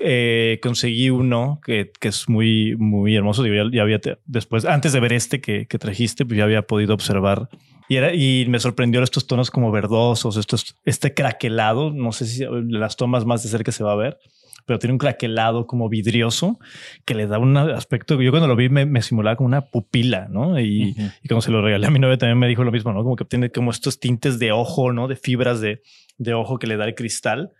Eh, 0.00 0.58
conseguí 0.62 1.10
uno 1.10 1.60
que, 1.64 1.92
que, 2.00 2.08
es 2.08 2.28
muy, 2.28 2.76
muy 2.76 3.14
hermoso. 3.16 3.42
Digo, 3.42 3.70
ya, 3.70 3.82
había 3.82 4.00
después, 4.24 4.64
antes 4.64 4.92
de 4.92 5.00
ver 5.00 5.12
este 5.12 5.40
que, 5.40 5.66
que, 5.66 5.78
trajiste, 5.78 6.24
pues 6.24 6.38
ya 6.38 6.44
había 6.44 6.62
podido 6.62 6.94
observar 6.94 7.48
y, 7.88 7.96
era, 7.96 8.14
y 8.14 8.46
me 8.48 8.58
sorprendió 8.58 9.02
estos 9.02 9.26
tonos 9.26 9.50
como 9.50 9.70
verdosos, 9.70 10.36
estos, 10.36 10.76
este 10.84 11.14
craquelado. 11.14 11.90
No 11.90 12.12
sé 12.12 12.26
si 12.26 12.44
las 12.68 12.96
tomas 12.96 13.24
más 13.26 13.42
de 13.42 13.50
cerca 13.50 13.72
se 13.72 13.84
va 13.84 13.92
a 13.92 13.96
ver, 13.96 14.18
pero 14.66 14.78
tiene 14.78 14.92
un 14.92 14.98
craquelado 14.98 15.66
como 15.66 15.88
vidrioso 15.88 16.58
que 17.04 17.14
le 17.14 17.26
da 17.26 17.38
un 17.38 17.56
aspecto. 17.56 18.20
Yo 18.20 18.30
cuando 18.30 18.48
lo 18.48 18.56
vi 18.56 18.68
me, 18.68 19.02
simulaba 19.02 19.36
como 19.36 19.46
una 19.46 19.62
pupila, 19.62 20.28
¿no? 20.28 20.58
Y, 20.60 20.94
y, 21.22 21.28
cuando 21.28 21.42
se 21.42 21.50
lo 21.50 21.62
regalé 21.62 21.86
a 21.86 21.90
mi 21.90 21.98
novia 21.98 22.18
también 22.18 22.38
me 22.38 22.48
dijo 22.48 22.64
lo 22.64 22.72
mismo, 22.72 22.92
¿no? 22.92 23.02
Como 23.02 23.16
que 23.16 23.24
tiene 23.24 23.50
como 23.50 23.70
estos 23.70 24.00
tintes 24.00 24.38
de 24.38 24.52
ojo, 24.52 24.92
¿no? 24.92 25.08
De 25.08 25.16
fibras 25.16 25.60
de, 25.60 25.82
de 26.18 26.34
ojo 26.34 26.58
que 26.58 26.66
le 26.66 26.76
da 26.76 26.84
el 26.84 26.94
cristal, 26.94 27.52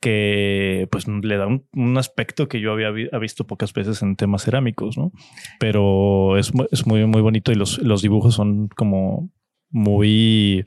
que 0.00 0.88
pues 0.90 1.06
le 1.06 1.36
da 1.36 1.46
un, 1.46 1.98
aspecto 1.98 2.48
que 2.48 2.60
yo 2.60 2.72
había 2.72 2.90
visto 2.90 3.46
pocas 3.46 3.72
veces 3.72 4.02
en 4.02 4.16
temas 4.16 4.44
cerámicos, 4.44 4.96
¿no? 4.96 5.12
Pero 5.58 6.38
es, 6.38 6.52
es 6.70 6.86
muy, 6.86 7.06
muy 7.06 7.22
bonito 7.22 7.52
y 7.52 7.54
los, 7.54 7.78
los 7.78 8.02
dibujos 8.02 8.34
son 8.34 8.68
como 8.68 9.30
muy 9.70 10.66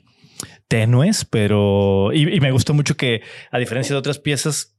tenues, 0.68 1.24
pero 1.24 2.12
y, 2.12 2.40
me 2.40 2.52
gustó 2.52 2.74
mucho 2.74 2.96
que 2.96 3.22
a 3.50 3.58
diferencia 3.58 3.94
de 3.94 3.98
otras 3.98 4.18
piezas 4.18 4.73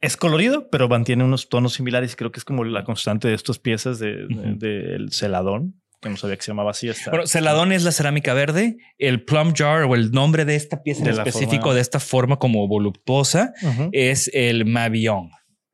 es 0.00 0.16
colorido, 0.16 0.68
pero 0.70 0.88
mantiene 0.88 1.24
unos 1.24 1.48
tonos 1.48 1.74
similares. 1.74 2.16
Creo 2.16 2.30
que 2.30 2.38
es 2.38 2.44
como 2.44 2.64
la 2.64 2.84
constante 2.84 3.28
de 3.28 3.34
estas 3.34 3.58
piezas 3.58 3.98
del 3.98 4.28
de, 4.58 5.06
celadón, 5.10 5.80
que 6.00 6.08
no 6.08 6.16
sabía 6.16 6.36
que 6.36 6.42
se 6.42 6.52
llamaba 6.52 6.70
así. 6.70 6.88
Bueno, 7.10 7.26
celadón 7.26 7.72
es 7.72 7.82
la 7.82 7.92
cerámica 7.92 8.34
verde. 8.34 8.76
El 8.98 9.24
plum 9.24 9.52
jar 9.54 9.82
o 9.84 9.94
el 9.94 10.12
nombre 10.12 10.44
de 10.44 10.54
esta 10.54 10.82
pieza 10.82 11.02
en 11.02 11.08
específico, 11.10 11.74
de 11.74 11.80
esta 11.80 12.00
forma 12.00 12.38
como 12.38 12.66
voluptuosa, 12.68 13.52
es 13.92 14.30
el 14.32 14.64
Mavillon. 14.64 15.30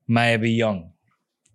Mavillon. 0.07 0.95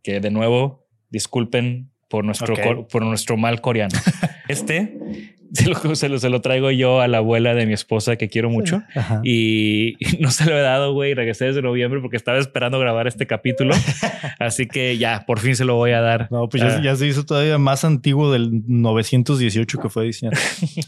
Que 0.04 0.20
de 0.20 0.32
nuevo, 0.32 0.88
disculpen 1.10 1.92
por 2.08 2.24
nuestro, 2.24 2.56
por 2.88 3.04
nuestro 3.04 3.38
mal 3.38 3.62
coreano. 3.62 3.98
este 4.48 5.36
se 5.53 5.65
lo, 5.68 5.96
se 5.96 6.10
lo, 6.10 6.20
se, 6.20 6.29
lo, 6.29 6.41
traigo 6.41 6.70
yo 6.72 7.01
a 7.01 7.08
la 7.08 7.18
abuela 7.18 7.56
de 7.56 7.65
mi 7.65 7.74
esposa 7.74 8.15
que 8.18 8.29
quiero 8.29 8.50
mucho 8.50 8.84
y, 9.24 9.96
no 10.20 10.32
se 10.32 10.46
lo 10.46 10.58
he 10.58 10.62
dado, 10.62 10.94
güey. 10.94 11.13
Regresé 11.13 11.46
desde 11.46 11.62
noviembre 11.62 12.01
porque 12.01 12.18
estaba 12.18 12.38
esperando 12.38 12.79
grabar 12.79 13.08
este 13.08 13.25
capítulo. 13.25 13.75
Así 14.39 14.68
que 14.68 14.98
ya, 14.98 15.24
por 15.25 15.39
fin 15.39 15.56
se 15.56 15.65
lo 15.65 15.75
voy 15.75 15.91
a 15.91 16.01
dar. 16.01 16.27
No, 16.32 16.48
pues 16.50 16.63
ya, 16.63 16.91
ah. 16.91 16.96
se 16.96 17.08
hizo 17.08 17.25
todavía 17.25 17.58
más 17.58 17.84
antiguo 17.84 18.32
del 18.32 18.50
918 18.68 19.79
que 19.79 19.89
fue 19.89 20.06
diseñado. 20.06 20.38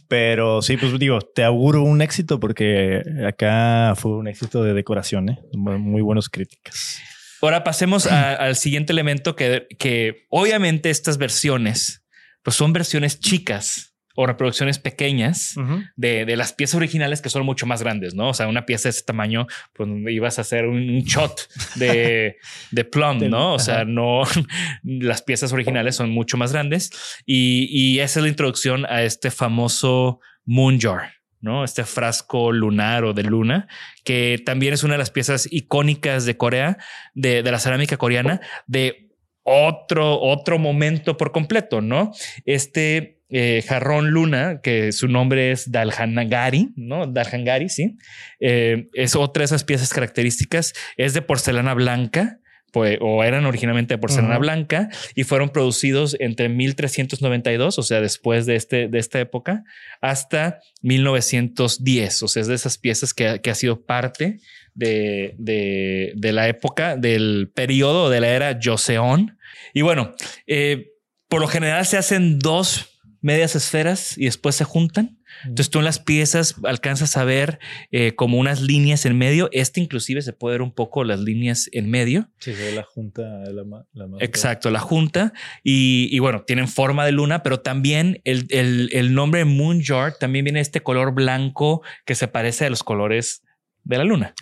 Pero 0.08 0.62
sí, 0.62 0.78
pues 0.78 0.98
digo, 1.00 1.20
te 1.22 1.44
auguro 1.44 1.84
un 1.84 2.02
éxito 2.02 2.40
porque 2.40 3.02
acá 3.28 3.94
fue 3.96 4.16
un 4.16 4.28
éxito 4.28 4.64
de 4.64 4.74
decoración, 4.74 5.30
¿eh? 5.30 5.40
muy 5.54 6.02
buenas 6.02 6.30
críticas. 6.30 7.00
Ahora 7.42 7.64
pasemos 7.64 8.06
al 8.08 8.56
siguiente 8.56 8.94
elemento 8.94 9.36
que, 9.36 9.68
que 9.80 10.26
obviamente 10.30 10.90
estas 10.90 11.18
versiones, 11.18 12.06
pues 12.44 12.56
son 12.56 12.74
versiones 12.74 13.20
chicas 13.20 13.91
o 14.16 14.26
reproducciones 14.26 14.80
pequeñas 14.80 15.56
de, 15.96 16.26
de, 16.26 16.36
las 16.36 16.54
piezas 16.54 16.76
originales 16.76 17.22
que 17.22 17.30
son 17.30 17.46
mucho 17.46 17.66
más 17.66 17.82
grandes, 17.82 18.14
¿no? 18.14 18.30
O 18.30 18.34
sea, 18.34 18.48
una 18.48 18.66
pieza 18.66 18.84
de 18.84 18.92
ese 18.92 19.04
tamaño, 19.04 19.48
pues 19.74 19.90
ibas 20.08 20.38
a 20.38 20.42
hacer 20.42 20.68
un 20.68 21.00
shot 21.00 21.48
de, 21.76 22.38
de 22.72 22.86
plum, 22.86 23.20
¿no? 23.30 23.54
O 23.54 23.60
sea, 23.60 23.86
no, 23.86 24.24
las 24.84 25.22
piezas 25.22 25.54
originales 25.54 25.96
son 25.96 26.10
mucho 26.10 26.38
más 26.38 26.52
grandes 26.52 26.92
y, 27.26 27.68
y 27.70 28.00
esa 28.00 28.20
es 28.20 28.24
la 28.24 28.30
introducción 28.30 28.86
a 28.86 29.04
este 29.04 29.32
famoso 29.32 30.20
moon 30.46 30.80
jar. 30.80 31.14
¿no? 31.42 31.64
Este 31.64 31.84
frasco 31.86 32.52
lunar 32.52 33.04
o 33.04 33.14
de 33.14 33.24
luna, 33.24 33.68
que 34.04 34.40
también 34.46 34.76
es 34.76 34.84
una 34.84 34.94
de 34.94 35.00
las 35.00 35.10
piezas 35.10 35.48
icónicas 35.52 36.26
de 36.26 36.38
Corea, 36.38 36.78
de, 37.16 37.42
de 37.42 37.52
la 37.52 37.58
cerámica 37.58 37.98
coreana, 37.98 38.42
de 38.68 39.12
otro, 39.44 40.20
otro 40.22 40.60
momento 40.60 41.18
por 41.18 41.32
completo, 41.32 41.82
¿no? 41.82 42.12
Este 42.46 43.21
eh, 43.32 43.64
jarrón 43.66 44.12
luna, 44.12 44.60
que 44.62 44.92
su 44.92 45.08
nombre 45.08 45.52
es 45.52 45.72
Dalhangari, 45.72 46.74
¿no? 46.76 47.08
Dalhangari, 47.08 47.70
sí. 47.70 47.98
Eh, 48.42 48.90
es 48.94 49.16
otra 49.16 49.42
de 49.42 49.46
esas 49.46 49.64
piezas 49.64 49.94
características. 49.94 50.74
Es 50.98 51.14
de 51.14 51.22
porcelana 51.22 51.74
blanca. 51.74 52.40
Pues, 52.74 53.00
o 53.02 53.22
eran 53.26 53.46
originalmente 53.46 53.96
de 53.96 53.98
porcelana 53.98 54.38
blanca 54.38 54.88
y 55.14 55.26
fueron 55.26 55.50
producidos 55.50 56.16
entre 56.22 56.48
1392, 56.48 57.78
o 57.78 57.84
sea, 57.84 58.00
después 58.00 58.46
de, 58.46 58.56
este, 58.56 58.88
de 58.88 58.98
esta 58.98 59.20
época, 59.20 59.66
hasta 60.00 60.60
1910. 60.82 62.24
O 62.24 62.28
sea, 62.30 62.42
es 62.42 62.48
de 62.48 62.56
esas 62.56 62.78
piezas 62.78 63.14
que, 63.14 63.42
que 63.42 63.50
ha 63.50 63.56
sido 63.56 63.86
parte 63.86 64.40
de, 64.74 65.36
de, 65.38 66.14
de, 66.16 66.32
la 66.32 66.48
época, 66.48 66.96
del 66.96 67.52
periodo 67.54 68.10
de 68.10 68.22
la 68.22 68.30
era 68.30 68.58
Joseon. 68.62 69.38
Y 69.74 69.82
bueno, 69.82 70.16
eh, 70.48 70.92
por 71.28 71.42
lo 71.42 71.48
general 71.48 71.86
se 71.86 71.98
hacen 71.98 72.40
dos 72.40 72.91
medias 73.22 73.56
esferas 73.56 74.18
y 74.18 74.26
después 74.26 74.56
se 74.56 74.64
juntan. 74.64 75.20
Entonces 75.44 75.70
tú 75.70 75.80
en 75.80 75.86
las 75.86 76.00
piezas 76.00 76.56
alcanzas 76.66 77.16
a 77.16 77.24
ver 77.24 77.60
eh, 77.92 78.16
como 78.16 78.38
unas 78.38 78.62
líneas 78.62 79.06
en 79.06 79.18
medio. 79.18 79.48
Este 79.52 79.80
inclusive 79.80 80.22
se 80.22 80.34
puede 80.34 80.56
ver 80.56 80.62
un 80.62 80.74
poco 80.74 81.04
las 81.04 81.20
líneas 81.20 81.70
en 81.72 81.90
medio. 81.90 82.30
Sí, 82.40 82.54
se 82.54 82.66
ve 82.66 82.72
la 82.74 82.84
junta. 82.84 83.22
La, 83.24 84.08
Exacto, 84.20 84.70
la 84.70 84.80
junta. 84.80 85.34
Y, 85.64 86.18
bueno, 86.20 86.44
tienen 86.44 86.68
forma 86.68 87.06
de 87.06 87.12
luna, 87.12 87.44
pero 87.44 87.62
también 87.62 88.22
el, 88.26 88.48
el, 88.50 89.14
nombre 89.14 89.46
Moon 89.46 89.82
Jar 89.82 90.18
también 90.18 90.46
viene 90.46 90.60
este 90.60 90.82
color 90.82 91.14
blanco 91.14 91.82
que 92.06 92.16
se 92.16 92.28
parece 92.28 92.66
a 92.66 92.70
los 92.70 92.84
colores 92.84 93.44
de 93.84 93.98
la 93.98 94.04
luna. 94.04 94.34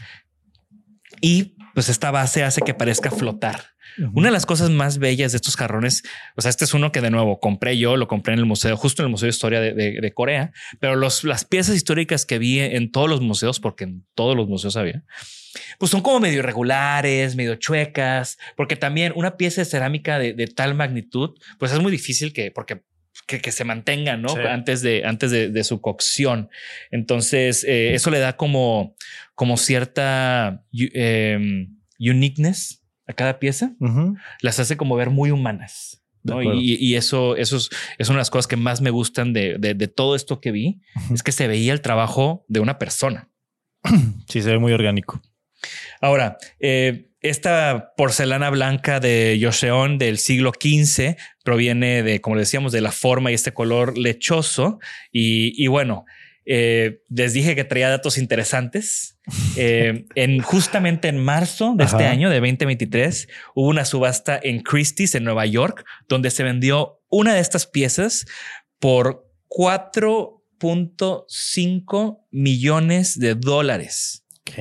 Y 1.21 1.55
pues 1.74 1.89
esta 1.89 2.12
base 2.12 2.43
hace 2.43 2.62
que 2.62 2.74
parezca 2.74 3.12
flotar. 3.12 3.62
Una 4.13 4.27
de 4.27 4.32
las 4.32 4.46
cosas 4.46 4.70
más 4.70 4.98
bellas 4.98 5.32
de 5.32 5.38
estos 5.38 5.56
jarrones, 5.56 6.03
o 6.36 6.41
sea, 6.41 6.50
este 6.50 6.65
es 6.65 6.74
uno 6.74 6.91
que 6.91 7.01
de 7.01 7.10
nuevo 7.10 7.39
compré 7.39 7.77
yo, 7.77 7.98
lo 7.98 8.08
compré 8.08 8.34
en 8.34 8.39
el 8.39 8.46
museo, 8.46 8.77
justo 8.77 9.01
en 9.01 9.08
el 9.08 9.12
Museo 9.12 9.27
de 9.27 9.32
Historia 9.32 9.60
de, 9.62 10.13
Corea, 10.13 10.51
pero 10.79 10.96
los, 10.96 11.24
las 11.24 11.46
piezas 11.46 11.75
históricas 11.75 12.25
que 12.25 12.39
vi 12.39 12.60
en 12.60 12.91
todos 12.91 13.10
los 13.10 13.22
museos, 13.22 13.60
porque 13.60 13.84
en 13.86 14.06
todos 14.15 14.36
los 14.36 14.48
museos 14.48 14.75
había, 14.75 15.03
pues 15.77 15.91
son 15.91 16.01
como 16.01 16.20
medio 16.20 16.39
irregulares, 16.39 17.36
medio 17.36 17.56
chuecas, 17.56 18.38
porque 18.56 18.75
también 18.75 19.13
una 19.15 19.38
pieza 19.38 19.62
de 19.62 19.65
cerámica 19.65 20.20
de, 20.20 20.48
tal 20.48 20.75
magnitud, 20.75 21.32
pues 21.58 21.72
es 21.72 21.79
muy 21.79 21.91
difícil 21.91 22.34
que, 22.34 22.51
porque 22.51 22.82
que, 23.27 23.51
se 23.51 23.63
mantenga, 23.63 24.18
¿no? 24.18 24.34
Antes 24.34 24.82
de, 24.82 25.03
antes 25.06 25.32
de, 25.32 25.63
su 25.63 25.82
cocción. 25.82 26.50
Entonces, 26.89 27.63
eh, 27.63 27.94
eso 27.94 28.10
le 28.10 28.20
da 28.20 28.36
como, 28.36 28.96
como 29.36 29.58
cierta 29.58 30.63
em, 30.74 31.77
uniqueness 32.00 32.79
a 33.09 33.13
cada 33.13 33.39
pieza, 33.39 33.73
las 34.41 34.59
hace 34.59 34.77
como 34.77 34.95
ver 34.95 35.09
muy 35.09 35.31
humanas. 35.31 36.01
Y, 36.53 36.95
eso, 36.95 37.35
eso 37.35 37.57
es, 37.57 38.09
una 38.09 38.17
de 38.17 38.21
las 38.21 38.29
cosas 38.29 38.45
que 38.47 38.55
más 38.55 38.81
me 38.81 38.91
gustan 38.91 39.33
de, 39.33 39.91
todo 39.93 40.15
esto 40.15 40.39
que 40.39 40.51
vi, 40.51 40.79
es 41.11 41.23
que 41.23 41.31
se 41.31 41.47
veía 41.47 41.73
el 41.73 41.81
trabajo 41.81 42.45
de 42.47 42.59
una 42.59 42.77
persona. 42.79 43.29
Sí, 44.27 44.43
se 44.43 44.51
ve 44.51 44.59
muy 44.59 44.71
orgánico. 44.73 45.19
Ahora, 46.01 46.37
eh, 46.59 47.09
esta 47.21 47.93
porcelana 47.97 48.51
blanca 48.51 48.99
de 48.99 49.39
Joseon 49.41 49.97
del 49.97 50.19
siglo 50.19 50.51
XV 50.51 51.15
proviene 51.43 52.03
de, 52.03 52.21
como 52.21 52.37
decíamos, 52.37 52.71
de 52.71 52.81
la 52.81 52.91
forma 52.91 53.31
y 53.31 53.33
este 53.33 53.51
color 53.51 53.97
lechoso. 53.97 54.79
Y, 55.11 55.61
y 55.61 55.65
bueno, 55.65 56.05
eh, 56.46 57.01
les 57.10 57.34
dije 57.34 57.55
que 57.55 57.63
traía 57.63 57.89
datos 57.89 58.17
interesantes. 58.17 59.17
Eh, 59.55 60.05
en 60.15 60.41
justamente 60.41 61.08
en 61.08 61.17
marzo 61.17 61.75
de 61.77 61.84
este 61.84 62.05
año, 62.05 62.29
de 62.29 62.39
2023, 62.39 63.27
hubo 63.55 63.67
una 63.67 63.86
subasta 63.86 64.39
en 64.41 64.62
Christie's 64.62 65.15
en 65.15 65.24
Nueva 65.24 65.46
York, 65.46 65.86
donde 66.08 66.31
se 66.31 66.43
vendió 66.43 67.01
una 67.10 67.36
de 67.36 67.41
estas 67.41 67.67
piezas 67.67 68.25
por 68.79 69.29
4.5 69.50 72.19
millones 72.31 73.19
de 73.19 73.36
dólares. 73.36 74.25
Ok. 74.41 74.53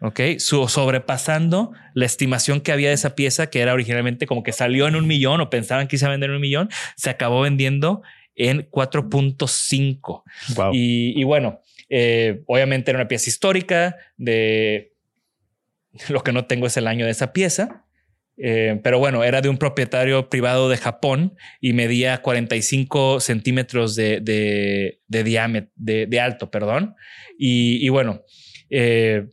Ok, 0.00 0.20
sobrepasando 0.38 1.72
la 1.94 2.04
estimación 2.04 2.60
que 2.60 2.72
había 2.72 2.88
de 2.88 2.94
esa 2.94 3.14
pieza, 3.14 3.48
que 3.48 3.60
era 3.60 3.72
originalmente 3.72 4.26
como 4.26 4.42
que 4.42 4.52
salió 4.52 4.86
en 4.86 4.96
un 4.96 5.06
millón 5.06 5.40
o 5.40 5.48
pensaban 5.48 5.88
que 5.88 5.96
iba 5.96 6.08
a 6.08 6.10
vender 6.10 6.28
en 6.28 6.36
un 6.36 6.42
millón, 6.42 6.68
se 6.94 7.08
acabó 7.08 7.40
vendiendo 7.40 8.02
en 8.34 8.68
4.5. 8.70 10.22
Y, 10.72 11.24
bueno, 11.24 11.60
eh, 11.88 12.42
obviamente 12.46 12.90
era 12.90 12.98
una 12.98 13.08
pieza 13.08 13.30
histórica 13.30 13.96
de 14.16 14.92
lo 16.08 16.22
que 16.22 16.32
no 16.32 16.46
tengo 16.46 16.66
es 16.66 16.76
el 16.76 16.86
año 16.86 17.04
de 17.04 17.12
esa 17.12 17.32
pieza. 17.32 17.84
Eh, 18.36 18.80
pero 18.82 18.98
bueno, 18.98 19.22
era 19.22 19.40
de 19.40 19.48
un 19.48 19.58
propietario 19.58 20.28
privado 20.28 20.68
de 20.68 20.76
Japón 20.76 21.36
y 21.60 21.72
medía 21.72 22.20
45 22.20 23.20
centímetros 23.20 23.94
de, 23.94 24.20
de, 24.20 25.24
diámetro, 25.24 25.70
de, 25.76 26.20
alto, 26.20 26.50
perdón. 26.50 26.96
Y, 27.38 27.88
bueno, 27.90 28.22
eh, 28.70 29.28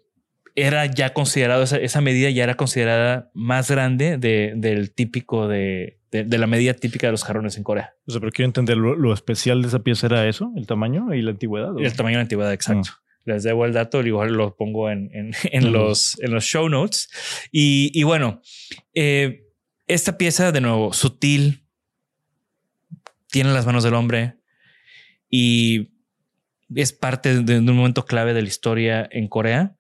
era 0.56 0.86
ya 0.86 1.14
considerado, 1.14 1.64
esa, 1.64 2.02
medida 2.02 2.30
ya 2.30 2.44
era 2.44 2.56
considerada 2.56 3.32
más 3.34 3.72
grande 3.72 4.18
del 4.18 4.94
típico 4.94 5.48
de, 5.48 6.01
de, 6.12 6.38
la 6.38 6.48
medida 6.48 6.74
típica 6.74 7.08
de 7.08 7.12
los 7.12 7.24
jarrones 7.24 7.58
en 7.58 7.64
Corea. 7.64 7.96
O 8.06 8.12
sea, 8.12 8.20
pero 8.20 8.32
quiero 8.32 8.48
entender, 8.48 8.78
lo, 8.78 9.14
especial 9.14 9.62
de 9.62 9.70
esa 9.70 9.80
pieza 9.80 10.08
era 10.08 10.28
eso, 10.28 10.52
el 10.58 10.68
tamaño 10.68 11.14
y 11.14 11.22
la 11.22 11.32
antigüedad. 11.32 11.72
El 11.80 11.94
tamaño 11.94 12.16
y 12.16 12.18
la 12.18 12.22
antigüedad, 12.22 12.54
exacto. 12.54 12.92
les 13.26 13.44
debo 13.44 13.66
el 13.66 13.74
dato, 13.74 14.06
igual 14.06 14.34
lo 14.34 14.56
pongo 14.56 14.90
en, 14.90 15.10
en, 15.14 15.32
los, 15.72 16.20
en 16.22 16.32
los 16.32 16.44
show 16.44 16.68
notes. 16.68 17.10
Y, 17.52 17.92
y 17.94 18.04
bueno, 18.04 18.42
eh, 18.94 19.48
esta 19.88 20.18
pieza, 20.18 20.52
de 20.52 20.62
nuevo, 20.62 20.94
sutil, 20.94 21.66
tiene 23.32 23.54
las 23.54 23.66
manos 23.66 23.84
del 23.84 23.94
hombre 23.94 24.36
y 25.30 25.94
es 26.76 26.92
parte 26.94 27.42
de, 27.42 27.60
un 27.60 27.76
momento 27.76 28.06
clave 28.06 28.34
de 28.34 28.42
la 28.42 28.48
historia 28.48 29.08
en 29.12 29.28
Corea. 29.28 29.76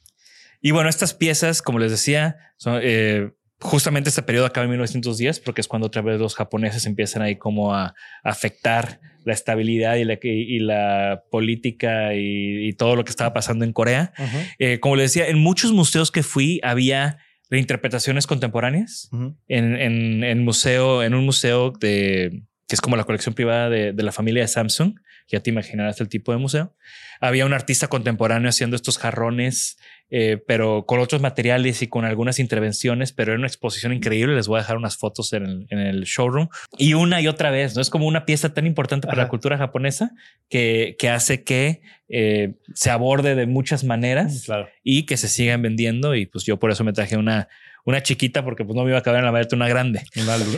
Y 0.62 0.72
bueno, 0.72 0.90
estas 0.90 1.14
piezas, 1.14 1.62
como 1.62 1.80
les 1.80 1.92
decía, 1.92 2.54
son, 2.58 2.80
eh, 2.82 3.34
justamente 3.62 4.10
este 4.10 4.24
periodo 4.24 4.48
acaba 4.48 4.66
en 4.66 4.72
1910 4.72 5.40
porque 5.40 5.62
es 5.62 5.68
cuando 5.68 5.88
otra 5.88 6.02
vez 6.02 6.20
los 6.20 6.36
japoneses 6.36 6.86
empiezan 6.86 7.22
ahí 7.22 7.38
como 7.38 7.74
a, 7.74 7.94
afectar 8.24 9.00
la 9.24 9.34
estabilidad 9.34 9.96
y 9.96 10.04
la, 10.04 10.18
y 10.22 10.60
la 10.60 11.24
política 11.30 12.14
y, 12.16 12.74
todo 12.74 12.96
lo 12.96 13.04
que 13.04 13.12
estaba 13.12 13.34
pasando 13.34 13.66
en 13.66 13.74
Corea. 13.74 14.14
Eh, 14.58 14.80
como 14.80 14.96
les 14.96 15.14
decía, 15.14 15.28
en 15.28 15.38
muchos 15.38 15.72
museos 15.74 16.12
que 16.12 16.24
fui 16.24 16.60
había 16.64 17.20
reinterpretaciones 17.50 18.26
contemporáneas 18.26 19.10
en, 19.48 19.76
en, 19.76 20.24
en, 20.24 20.44
museo, 20.44 21.04
en 21.04 21.14
un 21.14 21.26
museo 21.26 21.72
de 21.80 22.44
que 22.68 22.76
es 22.76 22.82
como 22.82 22.96
la 22.96 23.04
colección 23.04 23.36
privada 23.36 23.70
de, 23.70 23.92
de 23.92 24.04
la 24.04 24.12
familia 24.12 24.42
de 24.42 24.48
Samsung. 24.48 24.96
Ya 25.28 25.42
te 25.42 25.50
imaginarás 25.50 26.00
el 26.02 26.10
tipo 26.10 26.32
de 26.32 26.38
museo. 26.38 26.74
Había 27.20 27.46
un 27.46 27.54
artista 27.54 27.88
contemporáneo 27.88 28.50
haciendo 28.50 28.76
estos 28.76 28.98
jarrones 28.98 29.78
eh, 30.14 30.44
pero 30.46 30.86
con 30.86 31.00
otros 31.00 31.22
materiales 31.22 31.82
y 31.82 31.88
con 31.88 32.04
algunas 32.04 32.38
intervenciones, 32.38 33.14
pero 33.14 33.32
era 33.32 33.40
una 33.40 33.48
exposición 33.48 33.94
increíble. 33.94 34.36
Les 34.36 34.50
voy 34.50 34.58
a 34.58 34.62
dejar 34.62 34.76
unas 34.76 34.98
fotos 34.98 35.32
en 35.32 35.66
el, 35.70 36.04
showroom 36.04 36.50
y 36.78 36.96
una 36.96 37.22
y 37.22 37.30
otra 37.30 37.50
vez, 37.50 37.76
¿no? 37.76 37.82
Es 37.82 37.90
como 37.90 38.08
una 38.08 38.26
pieza 38.26 38.54
tan 38.54 38.68
importante 38.68 39.08
para 39.08 39.24
la 39.24 39.30
cultura 39.30 39.58
japonesa 39.58 40.12
que, 40.50 40.98
que 41.00 41.10
hace 41.10 41.46
que 41.46 41.82
eh, 42.10 42.56
se 42.74 42.90
aborde 42.90 43.36
de 43.36 43.48
muchas 43.48 43.86
maneras 43.86 44.50
mm, 44.50 44.54
y 44.84 45.04
que 45.04 45.16
se 45.16 45.30
sigan 45.30 45.62
vendiendo. 45.62 46.14
Y 46.14 46.26
pues 46.26 46.44
yo 46.44 46.60
por 46.60 46.72
eso 46.72 46.84
me 46.84 46.92
traje 46.92 47.16
una, 47.16 47.48
una 47.86 48.04
chiquita 48.04 48.44
porque 48.44 48.66
pues 48.66 48.76
no 48.76 48.84
me 48.84 48.90
iba 48.90 49.00
a 49.00 49.04
caber 49.04 49.20
en 49.20 49.26
la 49.26 49.32
maleta 49.32 49.56
una 49.56 49.70
grande. 49.70 50.04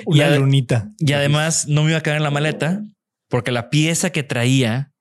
Una, 0.06 0.36
lunita. 0.36 0.90
Y 0.98 1.14
además 1.14 1.68
no 1.68 1.84
me 1.84 1.92
iba 1.92 2.00
a 2.00 2.02
caber 2.02 2.18
en 2.18 2.24
la 2.24 2.32
maleta 2.32 2.82
porque 3.30 3.52
la 3.52 3.70
pieza 3.70 4.10
que 4.10 4.24
traía 4.24 4.92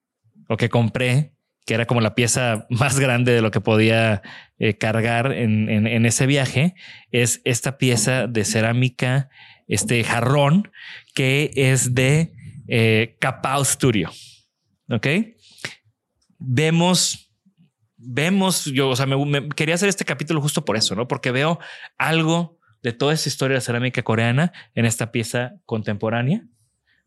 o 0.47 0.57
que 0.57 0.69
compré 0.69 1.32
que 1.65 1.73
era 1.73 1.85
como 1.85 2.01
la 2.01 2.15
pieza 2.15 2.65
más 2.69 2.99
grande 2.99 3.33
de 3.33 3.41
lo 3.41 3.51
que 3.51 3.61
podía 3.61 4.21
eh, 4.59 4.77
cargar 4.77 5.31
en, 5.33 6.05
ese 6.05 6.25
viaje, 6.25 6.75
es 7.11 7.41
esta 7.45 7.77
pieza 7.77 8.27
de 8.27 8.45
cerámica, 8.45 9.29
este 9.67 10.03
jarrón, 10.03 10.71
que 11.13 11.51
es 11.55 11.95
de 11.95 12.33
eh, 12.67 13.17
Studio. 13.63 14.11
Ok. 14.89 15.07
Vemos, 16.39 17.31
vemos, 17.97 18.65
yo, 18.65 18.89
o 18.89 18.95
sea, 18.95 19.05
me, 19.05 19.49
quería 19.49 19.75
hacer 19.75 19.89
este 19.89 20.05
capítulo 20.05 20.41
justo 20.41 20.65
por 20.65 20.75
eso, 20.75 20.95
¿no? 20.95 21.07
Porque 21.07 21.31
veo 21.31 21.59
algo 21.97 22.59
de 22.81 22.91
toda 22.91 23.13
esa 23.13 23.29
historia 23.29 23.55
de 23.55 23.61
cerámica 23.61 24.03
coreana 24.03 24.51
en 24.75 24.85
esta 24.85 25.11
pieza 25.11 25.55
contemporánea, 25.65 26.45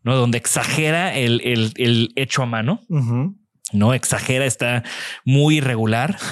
¿no? 0.02 0.16
Donde 0.16 0.38
exagera 0.38 1.14
el, 1.14 2.12
hecho 2.16 2.42
a 2.42 2.46
mano 2.46 2.80
no 3.72 3.94
exagera, 3.94 4.46
está 4.46 4.84
muy 5.24 5.58
irregular. 5.58 6.16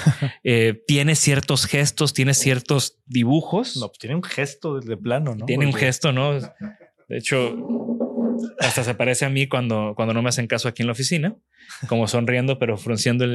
Eh, 0.47 0.83
tiene 0.85 1.15
ciertos 1.15 1.65
gestos, 1.65 2.13
tiene 2.13 2.35
ciertos 2.35 2.99
dibujos. 3.07 3.77
No, 3.77 3.87
pues 3.87 3.97
tiene 3.97 4.15
un 4.15 4.21
gesto 4.21 4.79
de 4.79 4.95
plano, 4.95 5.33
¿no? 5.35 5.45
Tiene 5.45 5.65
un 5.65 5.73
gesto, 5.73 6.11
¿no? 6.11 6.39
De 6.39 7.17
hecho, 7.17 7.55
hasta 8.59 8.83
se 8.83 8.93
parece 8.93 9.25
a 9.25 9.29
mí 9.29 9.47
cuando, 9.47 9.93
cuando 9.95 10.13
no 10.13 10.21
me 10.21 10.29
hacen 10.29 10.45
caso 10.45 10.67
aquí 10.67 10.83
en 10.83 10.87
la 10.87 10.93
oficina, 10.93 11.35
como 11.87 12.07
sonriendo, 12.07 12.59
pero 12.59 12.77
frunciendo 12.77 13.25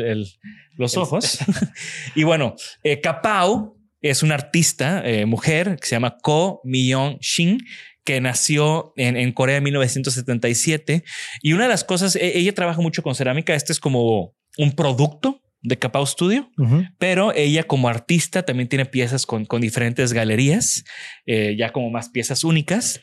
los 0.77 0.97
ojos. 0.97 1.41
y 2.15 2.23
bueno, 2.23 2.55
eh, 2.85 3.01
Kapao 3.01 3.77
es 4.01 4.23
una 4.23 4.35
artista 4.35 5.03
eh, 5.05 5.27
mujer 5.27 5.77
que 5.81 5.87
se 5.87 5.97
llama 5.97 6.17
Ko 6.23 6.61
Myung 6.65 7.19
Shin 7.21 7.59
que 8.05 8.21
nació 8.21 8.93
en, 8.97 9.33
Corea 9.33 9.59
en 9.59 9.65
1977. 9.65 11.05
Y 11.43 11.53
una 11.53 11.65
de 11.65 11.69
las 11.71 11.85
cosas, 11.85 12.17
e, 12.17 12.39
ella 12.39 12.55
trabaja 12.55 12.81
mucho 12.81 13.03
con 13.03 13.15
cerámica. 13.15 13.55
Este 13.55 13.73
es 13.73 13.81
como 13.81 14.35
un 14.59 14.73
producto 14.73 15.43
de 15.63 15.79
Capao 15.79 16.07
Studio, 16.07 16.51
pero 16.99 17.35
ella 17.35 17.65
como 17.65 17.89
artista 17.89 18.43
también 18.45 18.69
tiene 18.69 18.87
piezas 18.87 19.27
con, 19.27 19.47
diferentes 19.61 20.15
galerías, 20.15 20.85
eh, 21.27 21.55
ya 21.59 21.71
como 21.71 21.91
más 21.91 22.09
piezas 22.09 22.45
únicas. 22.45 23.01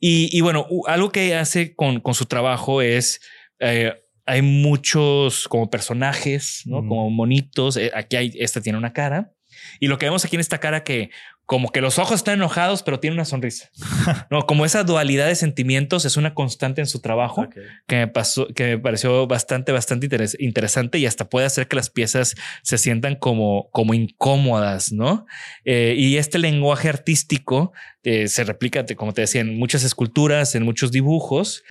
Y, 0.00 0.40
bueno, 0.40 0.66
algo 0.86 1.10
que 1.10 1.34
hace 1.34 1.74
con, 1.74 2.02
su 2.14 2.26
trabajo 2.26 2.82
es... 2.82 3.20
Eh, 3.60 3.92
hay 4.24 4.42
muchos 4.42 5.48
como 5.48 5.70
personajes, 5.70 6.62
¿no? 6.66 6.86
Como 6.86 7.08
monitos. 7.08 7.78
Eh, 7.78 7.90
aquí 7.94 8.14
hay, 8.14 8.32
esta 8.38 8.60
tiene 8.60 8.76
una 8.76 8.92
cara. 8.92 9.32
Y 9.80 9.86
lo 9.86 9.96
que 9.96 10.04
vemos 10.04 10.22
aquí 10.24 10.36
en 10.36 10.40
esta 10.40 10.58
cara 10.58 10.84
que 10.84 11.10
como 11.48 11.70
que 11.70 11.80
los 11.80 11.98
ojos 11.98 12.16
están 12.16 12.34
enojados, 12.34 12.82
pero 12.82 13.00
tiene 13.00 13.14
una 13.14 13.24
sonrisa. 13.24 13.70
No, 14.30 14.42
como 14.46 14.66
esa 14.66 14.84
dualidad 14.84 15.26
de 15.26 15.34
sentimientos 15.34 16.04
es 16.04 16.18
una 16.18 16.34
constante 16.34 16.82
en 16.82 16.86
su 16.86 17.00
trabajo 17.00 17.48
que 17.86 17.96
me 17.96 18.08
pasó, 18.08 18.46
que 18.48 18.64
me 18.64 18.78
pareció 18.78 19.26
bastante, 19.26 19.72
bastante 19.72 20.08
interesante 20.38 20.98
y 20.98 21.06
hasta 21.06 21.30
puede 21.30 21.46
hacer 21.46 21.66
que 21.66 21.76
las 21.76 21.88
piezas 21.88 22.34
se 22.62 22.76
sientan 22.76 23.16
como, 23.16 23.70
como 23.70 23.94
incómodas, 23.94 24.92
¿no? 24.92 25.24
Eh, 25.64 25.94
y 25.96 26.18
este 26.18 26.38
lenguaje 26.38 26.90
artístico 26.90 27.72
eh, 28.02 28.28
se 28.28 28.44
replica, 28.44 28.84
como 28.94 29.14
te 29.14 29.22
decía, 29.22 29.40
en 29.40 29.58
muchas 29.58 29.84
esculturas, 29.84 30.54
en 30.54 30.64
muchos 30.64 30.92
dibujos. 30.92 31.64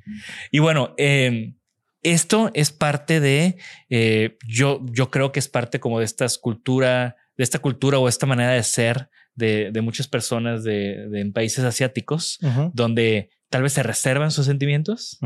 Y 0.51 0.57
bueno, 0.57 0.95
em, 0.97 1.55
esto 2.01 2.49
es 2.55 2.71
parte 2.71 3.19
de, 3.19 3.57
eh, 3.91 4.37
yo, 4.47 4.83
yo 4.89 5.11
creo 5.11 5.31
que 5.31 5.39
es 5.39 5.47
parte 5.47 5.79
como 5.79 5.99
de 5.99 6.05
esta 6.05 6.25
escultura, 6.25 7.15
de 7.37 7.43
esta 7.43 7.59
cultura 7.59 7.99
o 7.99 8.07
esta 8.07 8.25
manera 8.25 8.53
de 8.53 8.63
ser 8.63 9.09
de, 9.37 9.71
muchas 9.81 10.07
personas 10.07 10.63
de, 10.63 11.07
en 11.13 11.31
países 11.31 11.63
asiáticos, 11.63 12.39
donde 12.73 13.29
tal 13.49 13.63
vez 13.63 13.73
se 13.73 13.83
reservan 13.83 14.31
sus 14.31 14.45
sentimientos, 14.45 15.19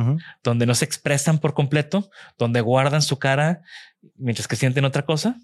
donde 0.43 0.65
no 0.65 0.75
se 0.75 0.85
expresan 0.85 1.39
por 1.39 1.53
completo, 1.53 2.11
donde 2.37 2.61
guardan 2.61 3.01
su 3.01 3.17
cara 3.17 3.61
mientras 4.17 4.47
que 4.47 4.55
sienten 4.55 4.85
otra 4.85 5.05
cosa. 5.05 5.37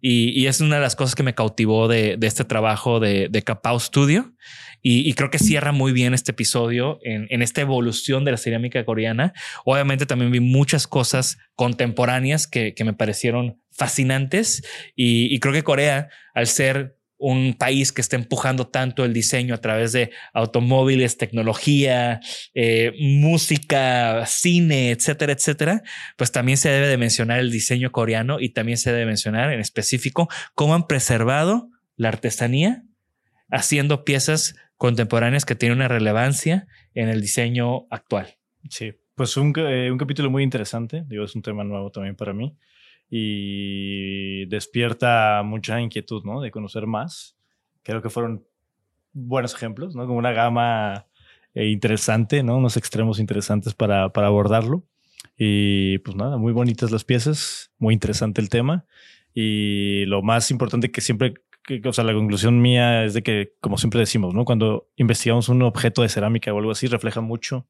y, 0.00 0.46
es 0.46 0.60
una 0.60 0.76
de 0.76 0.82
las 0.82 0.96
cosas 0.96 1.14
que 1.14 1.22
me 1.22 1.34
cautivó 1.34 1.88
de, 1.88 2.18
este 2.20 2.44
trabajo 2.44 3.00
de, 3.00 3.28
de 3.28 3.42
Capao 3.42 3.78
Studio. 3.80 4.34
Y, 4.80 5.12
creo 5.14 5.30
que 5.30 5.38
cierra 5.38 5.72
muy 5.72 5.92
bien 5.92 6.14
este 6.14 6.32
episodio 6.32 6.98
en, 7.02 7.42
esta 7.42 7.60
evolución 7.60 8.24
de 8.24 8.32
la 8.32 8.36
cerámica 8.36 8.84
coreana. 8.84 9.32
Obviamente 9.64 10.06
también 10.06 10.30
vi 10.30 10.40
muchas 10.40 10.86
cosas 10.86 11.38
contemporáneas 11.54 12.46
que, 12.46 12.74
me 12.84 12.92
parecieron 12.92 13.60
fascinantes 13.70 14.64
y, 14.96 15.32
y 15.32 15.38
creo 15.38 15.52
que 15.52 15.62
Corea, 15.62 16.08
al 16.34 16.46
ser 16.46 16.97
un 17.18 17.54
país 17.54 17.92
que 17.92 18.00
está 18.00 18.16
empujando 18.16 18.68
tanto 18.68 19.04
el 19.04 19.12
diseño 19.12 19.54
a 19.54 19.60
través 19.60 19.92
de 19.92 20.10
automóviles, 20.32 21.18
tecnología, 21.18 22.20
eh, 22.54 22.92
música, 22.98 24.24
cine, 24.26 24.92
etcétera, 24.92 25.32
etcétera, 25.32 25.82
pues 26.16 26.32
también 26.32 26.56
se 26.56 26.70
debe 26.70 26.86
de 26.86 26.96
mencionar 26.96 27.40
el 27.40 27.50
diseño 27.50 27.90
coreano 27.90 28.40
y 28.40 28.50
también 28.50 28.78
se 28.78 28.92
debe 28.92 29.06
mencionar 29.06 29.52
en 29.52 29.60
específico 29.60 30.28
cómo 30.54 30.74
han 30.74 30.86
preservado 30.86 31.68
la 31.96 32.08
artesanía 32.08 32.84
haciendo 33.50 34.04
piezas 34.04 34.54
contemporáneas 34.76 35.44
que 35.44 35.56
tienen 35.56 35.78
una 35.78 35.88
relevancia 35.88 36.68
en 36.94 37.08
el 37.08 37.20
diseño 37.20 37.88
actual. 37.90 38.36
Sí, 38.70 38.92
pues 39.16 39.36
un, 39.36 39.52
eh, 39.56 39.90
un 39.90 39.98
capítulo 39.98 40.30
muy 40.30 40.44
interesante, 40.44 41.04
digo, 41.08 41.24
es 41.24 41.34
un 41.34 41.42
tema 41.42 41.64
nuevo 41.64 41.90
también 41.90 42.14
para 42.14 42.32
mí 42.32 42.56
y 43.10 44.46
despierta 44.46 45.42
mucha 45.44 45.80
inquietud, 45.80 46.24
¿no? 46.24 46.40
De 46.40 46.50
conocer 46.50 46.86
más. 46.86 47.36
Creo 47.82 48.02
que 48.02 48.10
fueron 48.10 48.44
buenos 49.12 49.54
ejemplos, 49.54 49.96
¿no? 49.96 50.06
Como 50.06 50.18
una 50.18 50.32
gama 50.32 51.06
eh, 51.54 51.66
interesante, 51.68 52.42
¿no? 52.42 52.56
Unos 52.58 52.76
extremos 52.76 53.18
interesantes 53.18 53.74
para, 53.74 54.12
para 54.12 54.26
abordarlo. 54.26 54.84
Y 55.36 55.98
pues 55.98 56.16
nada, 56.16 56.36
muy 56.36 56.52
bonitas 56.52 56.90
las 56.90 57.04
piezas, 57.04 57.72
muy 57.78 57.94
interesante 57.94 58.40
el 58.40 58.48
tema. 58.48 58.86
Y 59.32 60.04
lo 60.06 60.22
más 60.22 60.50
importante 60.50 60.90
que 60.90 61.00
siempre 61.00 61.34
o 61.84 61.92
sea, 61.92 62.04
la 62.04 62.14
conclusión 62.14 62.60
mía 62.60 63.04
es 63.04 63.14
de 63.14 63.22
que, 63.22 63.52
como 63.60 63.78
siempre 63.78 64.00
decimos, 64.00 64.34
¿no? 64.34 64.44
Cuando 64.44 64.88
investigamos 64.96 65.48
un 65.48 65.62
objeto 65.62 66.02
de 66.02 66.08
cerámica 66.08 66.52
o 66.52 66.58
algo 66.58 66.70
así, 66.70 66.86
refleja 66.86 67.20
mucho 67.20 67.66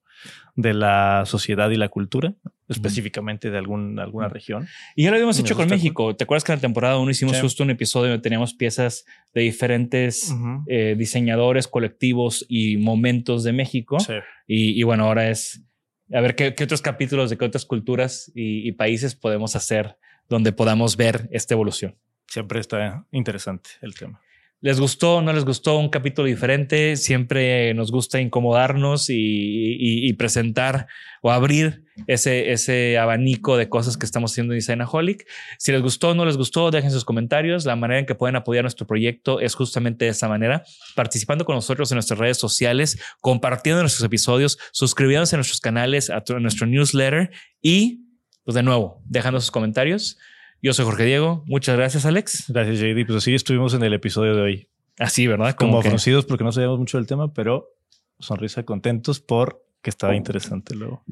de 0.55 0.75
la 0.75 1.25
sociedad 1.27 1.71
y 1.71 1.77
la 1.77 1.89
cultura, 1.89 2.35
específicamente 2.69 3.51
de 3.51 3.59
algún, 3.59 3.99
alguna 3.99 4.29
región. 4.29 4.69
Y 4.97 5.05
ya 5.05 5.11
lo 5.11 5.17
habíamos 5.17 5.39
hecho 5.39 5.57
con 5.57 5.69
México. 5.69 6.17
¿Te 6.17 6.25
acuerdas 6.25 6.45
que 6.45 6.53
en 6.53 6.59
la 6.59 6.61
temporada 6.61 6.99
1 6.99 7.11
hicimos 7.11 7.41
justo 7.41 7.63
un 7.63 7.71
episodio 7.71 8.11
donde 8.11 8.23
teníamos 8.23 8.55
piezas 8.55 9.05
de 9.35 9.43
diferentes 9.43 10.35
eh, 10.67 10.95
diseñadores, 10.97 11.69
colectivos 11.69 12.45
y 12.49 12.77
momentos 12.77 13.45
de 13.45 13.53
México? 13.53 13.99
Y, 14.47 14.83
bueno, 14.83 15.05
ahora 15.05 15.31
es 15.31 15.65
a 16.13 16.21
ver 16.21 16.35
qué, 16.35 16.55
otros 16.63 16.83
capítulos 16.83 17.31
de 17.31 17.37
qué 17.37 17.45
otras 17.45 17.67
culturas 17.67 18.33
y 18.35 18.73
países 18.73 19.15
podemos 19.15 19.57
hacer 19.57 19.97
donde 20.29 20.53
podamos 20.53 20.97
ver 20.97 21.29
esta 21.33 21.55
evolución 21.55 21.97
siempre 22.29 22.61
está 22.61 23.05
interesante 23.11 23.71
el 23.81 23.95
tema. 23.95 24.21
les 24.61 24.81
gustó, 24.81 25.23
no 25.23 25.33
les 25.33 25.45
gustó 25.45 25.79
un 25.79 25.89
capítulo 25.89 26.27
diferente. 26.27 26.97
Siempre 26.97 27.73
nos 27.75 27.91
gusta 27.93 28.21
incomodarnos 28.21 29.07
y, 29.09 30.13
presentar 30.15 30.89
o 31.23 31.31
abrir 31.31 31.85
ese, 32.09 32.51
ese 32.53 32.99
abanico 32.99 33.57
de 33.57 33.69
cosas 33.69 33.97
que 33.97 34.05
estamos 34.05 34.33
haciendo 34.33 34.53
en 34.53 34.59
Designaholic. 34.59 35.27
Si 35.59 35.71
les 35.71 35.81
gustó 35.81 36.11
o 36.11 36.15
no 36.15 36.25
les 36.25 36.37
gustó, 36.37 36.71
dejen 36.71 36.91
sus 36.91 37.05
comentarios. 37.05 37.67
La 37.67 37.77
manera 37.77 38.01
en 38.01 38.07
que 38.07 38.17
pueden 38.17 38.37
apoyar 38.37 38.65
nuestro 38.65 38.87
proyecto 38.87 39.41
es 39.41 39.55
justamente 39.55 40.07
de 40.07 40.11
esa 40.11 40.29
manera, 40.29 40.65
participando 40.97 41.45
con 41.45 41.55
nosotros 41.55 41.91
en 41.93 41.97
nuestras 41.97 42.19
redes 42.19 42.39
sociales, 42.39 42.99
compartiendo 43.21 43.83
nuestros 43.83 44.05
episodios, 44.05 44.59
suscribiéndose 44.73 45.37
a 45.37 45.39
nuestros 45.39 45.61
canales, 45.61 46.11
a 46.11 46.23
nuestro 46.41 46.67
newsletter 46.67 47.31
y, 47.63 48.07
pues 48.45 48.57
de 48.57 48.65
nuevo, 48.65 49.01
dejando 49.05 49.41
sus 49.41 49.53
comentarios. 49.53 50.19
Yo 50.63 50.73
soy 50.73 50.85
Jorge 50.85 51.05
Diego. 51.05 51.45
Muchas 51.47 51.77
gracias, 51.77 52.05
Alex. 52.05 52.47
Gracias, 52.49 52.79
JD. 52.79 53.07
Pues 53.07 53.19
así 53.19 53.35
estuvimos 53.35 53.75
en 53.75 53.83
el 53.83 53.93
episodio 53.93 54.35
de 54.35 54.43
hoy. 54.43 54.69
Así, 54.99 55.27
¿verdad? 55.27 55.55
Como, 55.55 55.81
conocidos 55.83 56.25
porque 56.25 56.45
no 56.45 56.53
sabíamos 56.53 56.79
mucho 56.79 56.99
del 56.99 57.07
tema, 57.07 57.33
pero 57.33 57.69
sonrisa 58.19 58.65
contentos 58.65 59.21
por 59.21 59.65
que 59.81 59.91
estaba 59.91 60.17
interesante 60.17 60.75
luego 60.75 61.05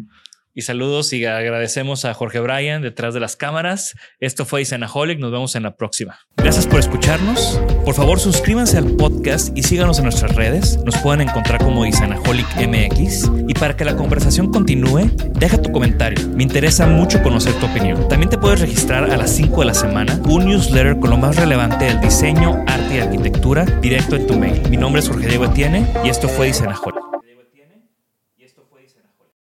y 0.56 0.62
saludos 0.62 1.12
y 1.12 1.26
agradecemos 1.26 2.06
a 2.06 2.14
Jorge 2.14 2.40
Bryan 2.40 2.80
detrás 2.80 3.12
de 3.12 3.20
las 3.20 3.36
cámaras. 3.36 3.94
Esto 4.20 4.46
fue 4.46 4.62
Isanaholic. 4.62 5.18
Nos 5.18 5.30
vemos 5.30 5.54
en 5.54 5.64
la 5.64 5.76
próxima. 5.76 6.18
Gracias 6.38 6.66
por 6.66 6.80
escucharnos. 6.80 7.60
Por 7.84 7.94
favor, 7.94 8.18
suscríbanse 8.18 8.78
al 8.78 8.96
podcast 8.96 9.56
y 9.56 9.62
síganos 9.62 9.98
en 9.98 10.04
nuestras 10.04 10.34
redes. 10.34 10.78
Nos 10.86 10.96
pueden 10.96 11.28
encontrar 11.28 11.62
como 11.62 11.84
Isanaholic 11.84 12.46
MX. 12.56 13.30
Y 13.46 13.52
para 13.52 13.76
que 13.76 13.84
la 13.84 13.96
conversación 13.96 14.50
continúe, 14.50 15.10
deja 15.34 15.60
tu 15.60 15.70
comentario. 15.70 16.26
Me 16.30 16.42
interesa 16.42 16.86
mucho 16.86 17.22
conocer 17.22 17.52
tu 17.60 17.66
opinión. 17.66 18.08
También 18.08 18.30
te 18.30 18.38
puedes 18.38 18.60
registrar 18.60 19.10
a 19.10 19.16
las 19.18 19.30
5 19.32 19.60
de 19.60 19.66
la 19.66 19.74
semana 19.74 20.18
un 20.24 20.46
newsletter 20.46 20.98
con 20.98 21.10
lo 21.10 21.18
más 21.18 21.36
relevante 21.36 21.84
del 21.84 22.00
diseño, 22.00 22.64
arte 22.66 22.96
y 22.96 23.00
arquitectura 23.00 23.66
directo 23.82 24.16
en 24.16 24.26
tu 24.26 24.38
mail. 24.38 24.62
Mi 24.70 24.78
nombre 24.78 25.02
es 25.02 25.08
Jorge 25.08 25.28
Diego 25.28 25.44
Etienne 25.44 25.86
y 26.02 26.08
esto 26.08 26.30
fue 26.30 26.48
Isanaholic. 26.48 27.15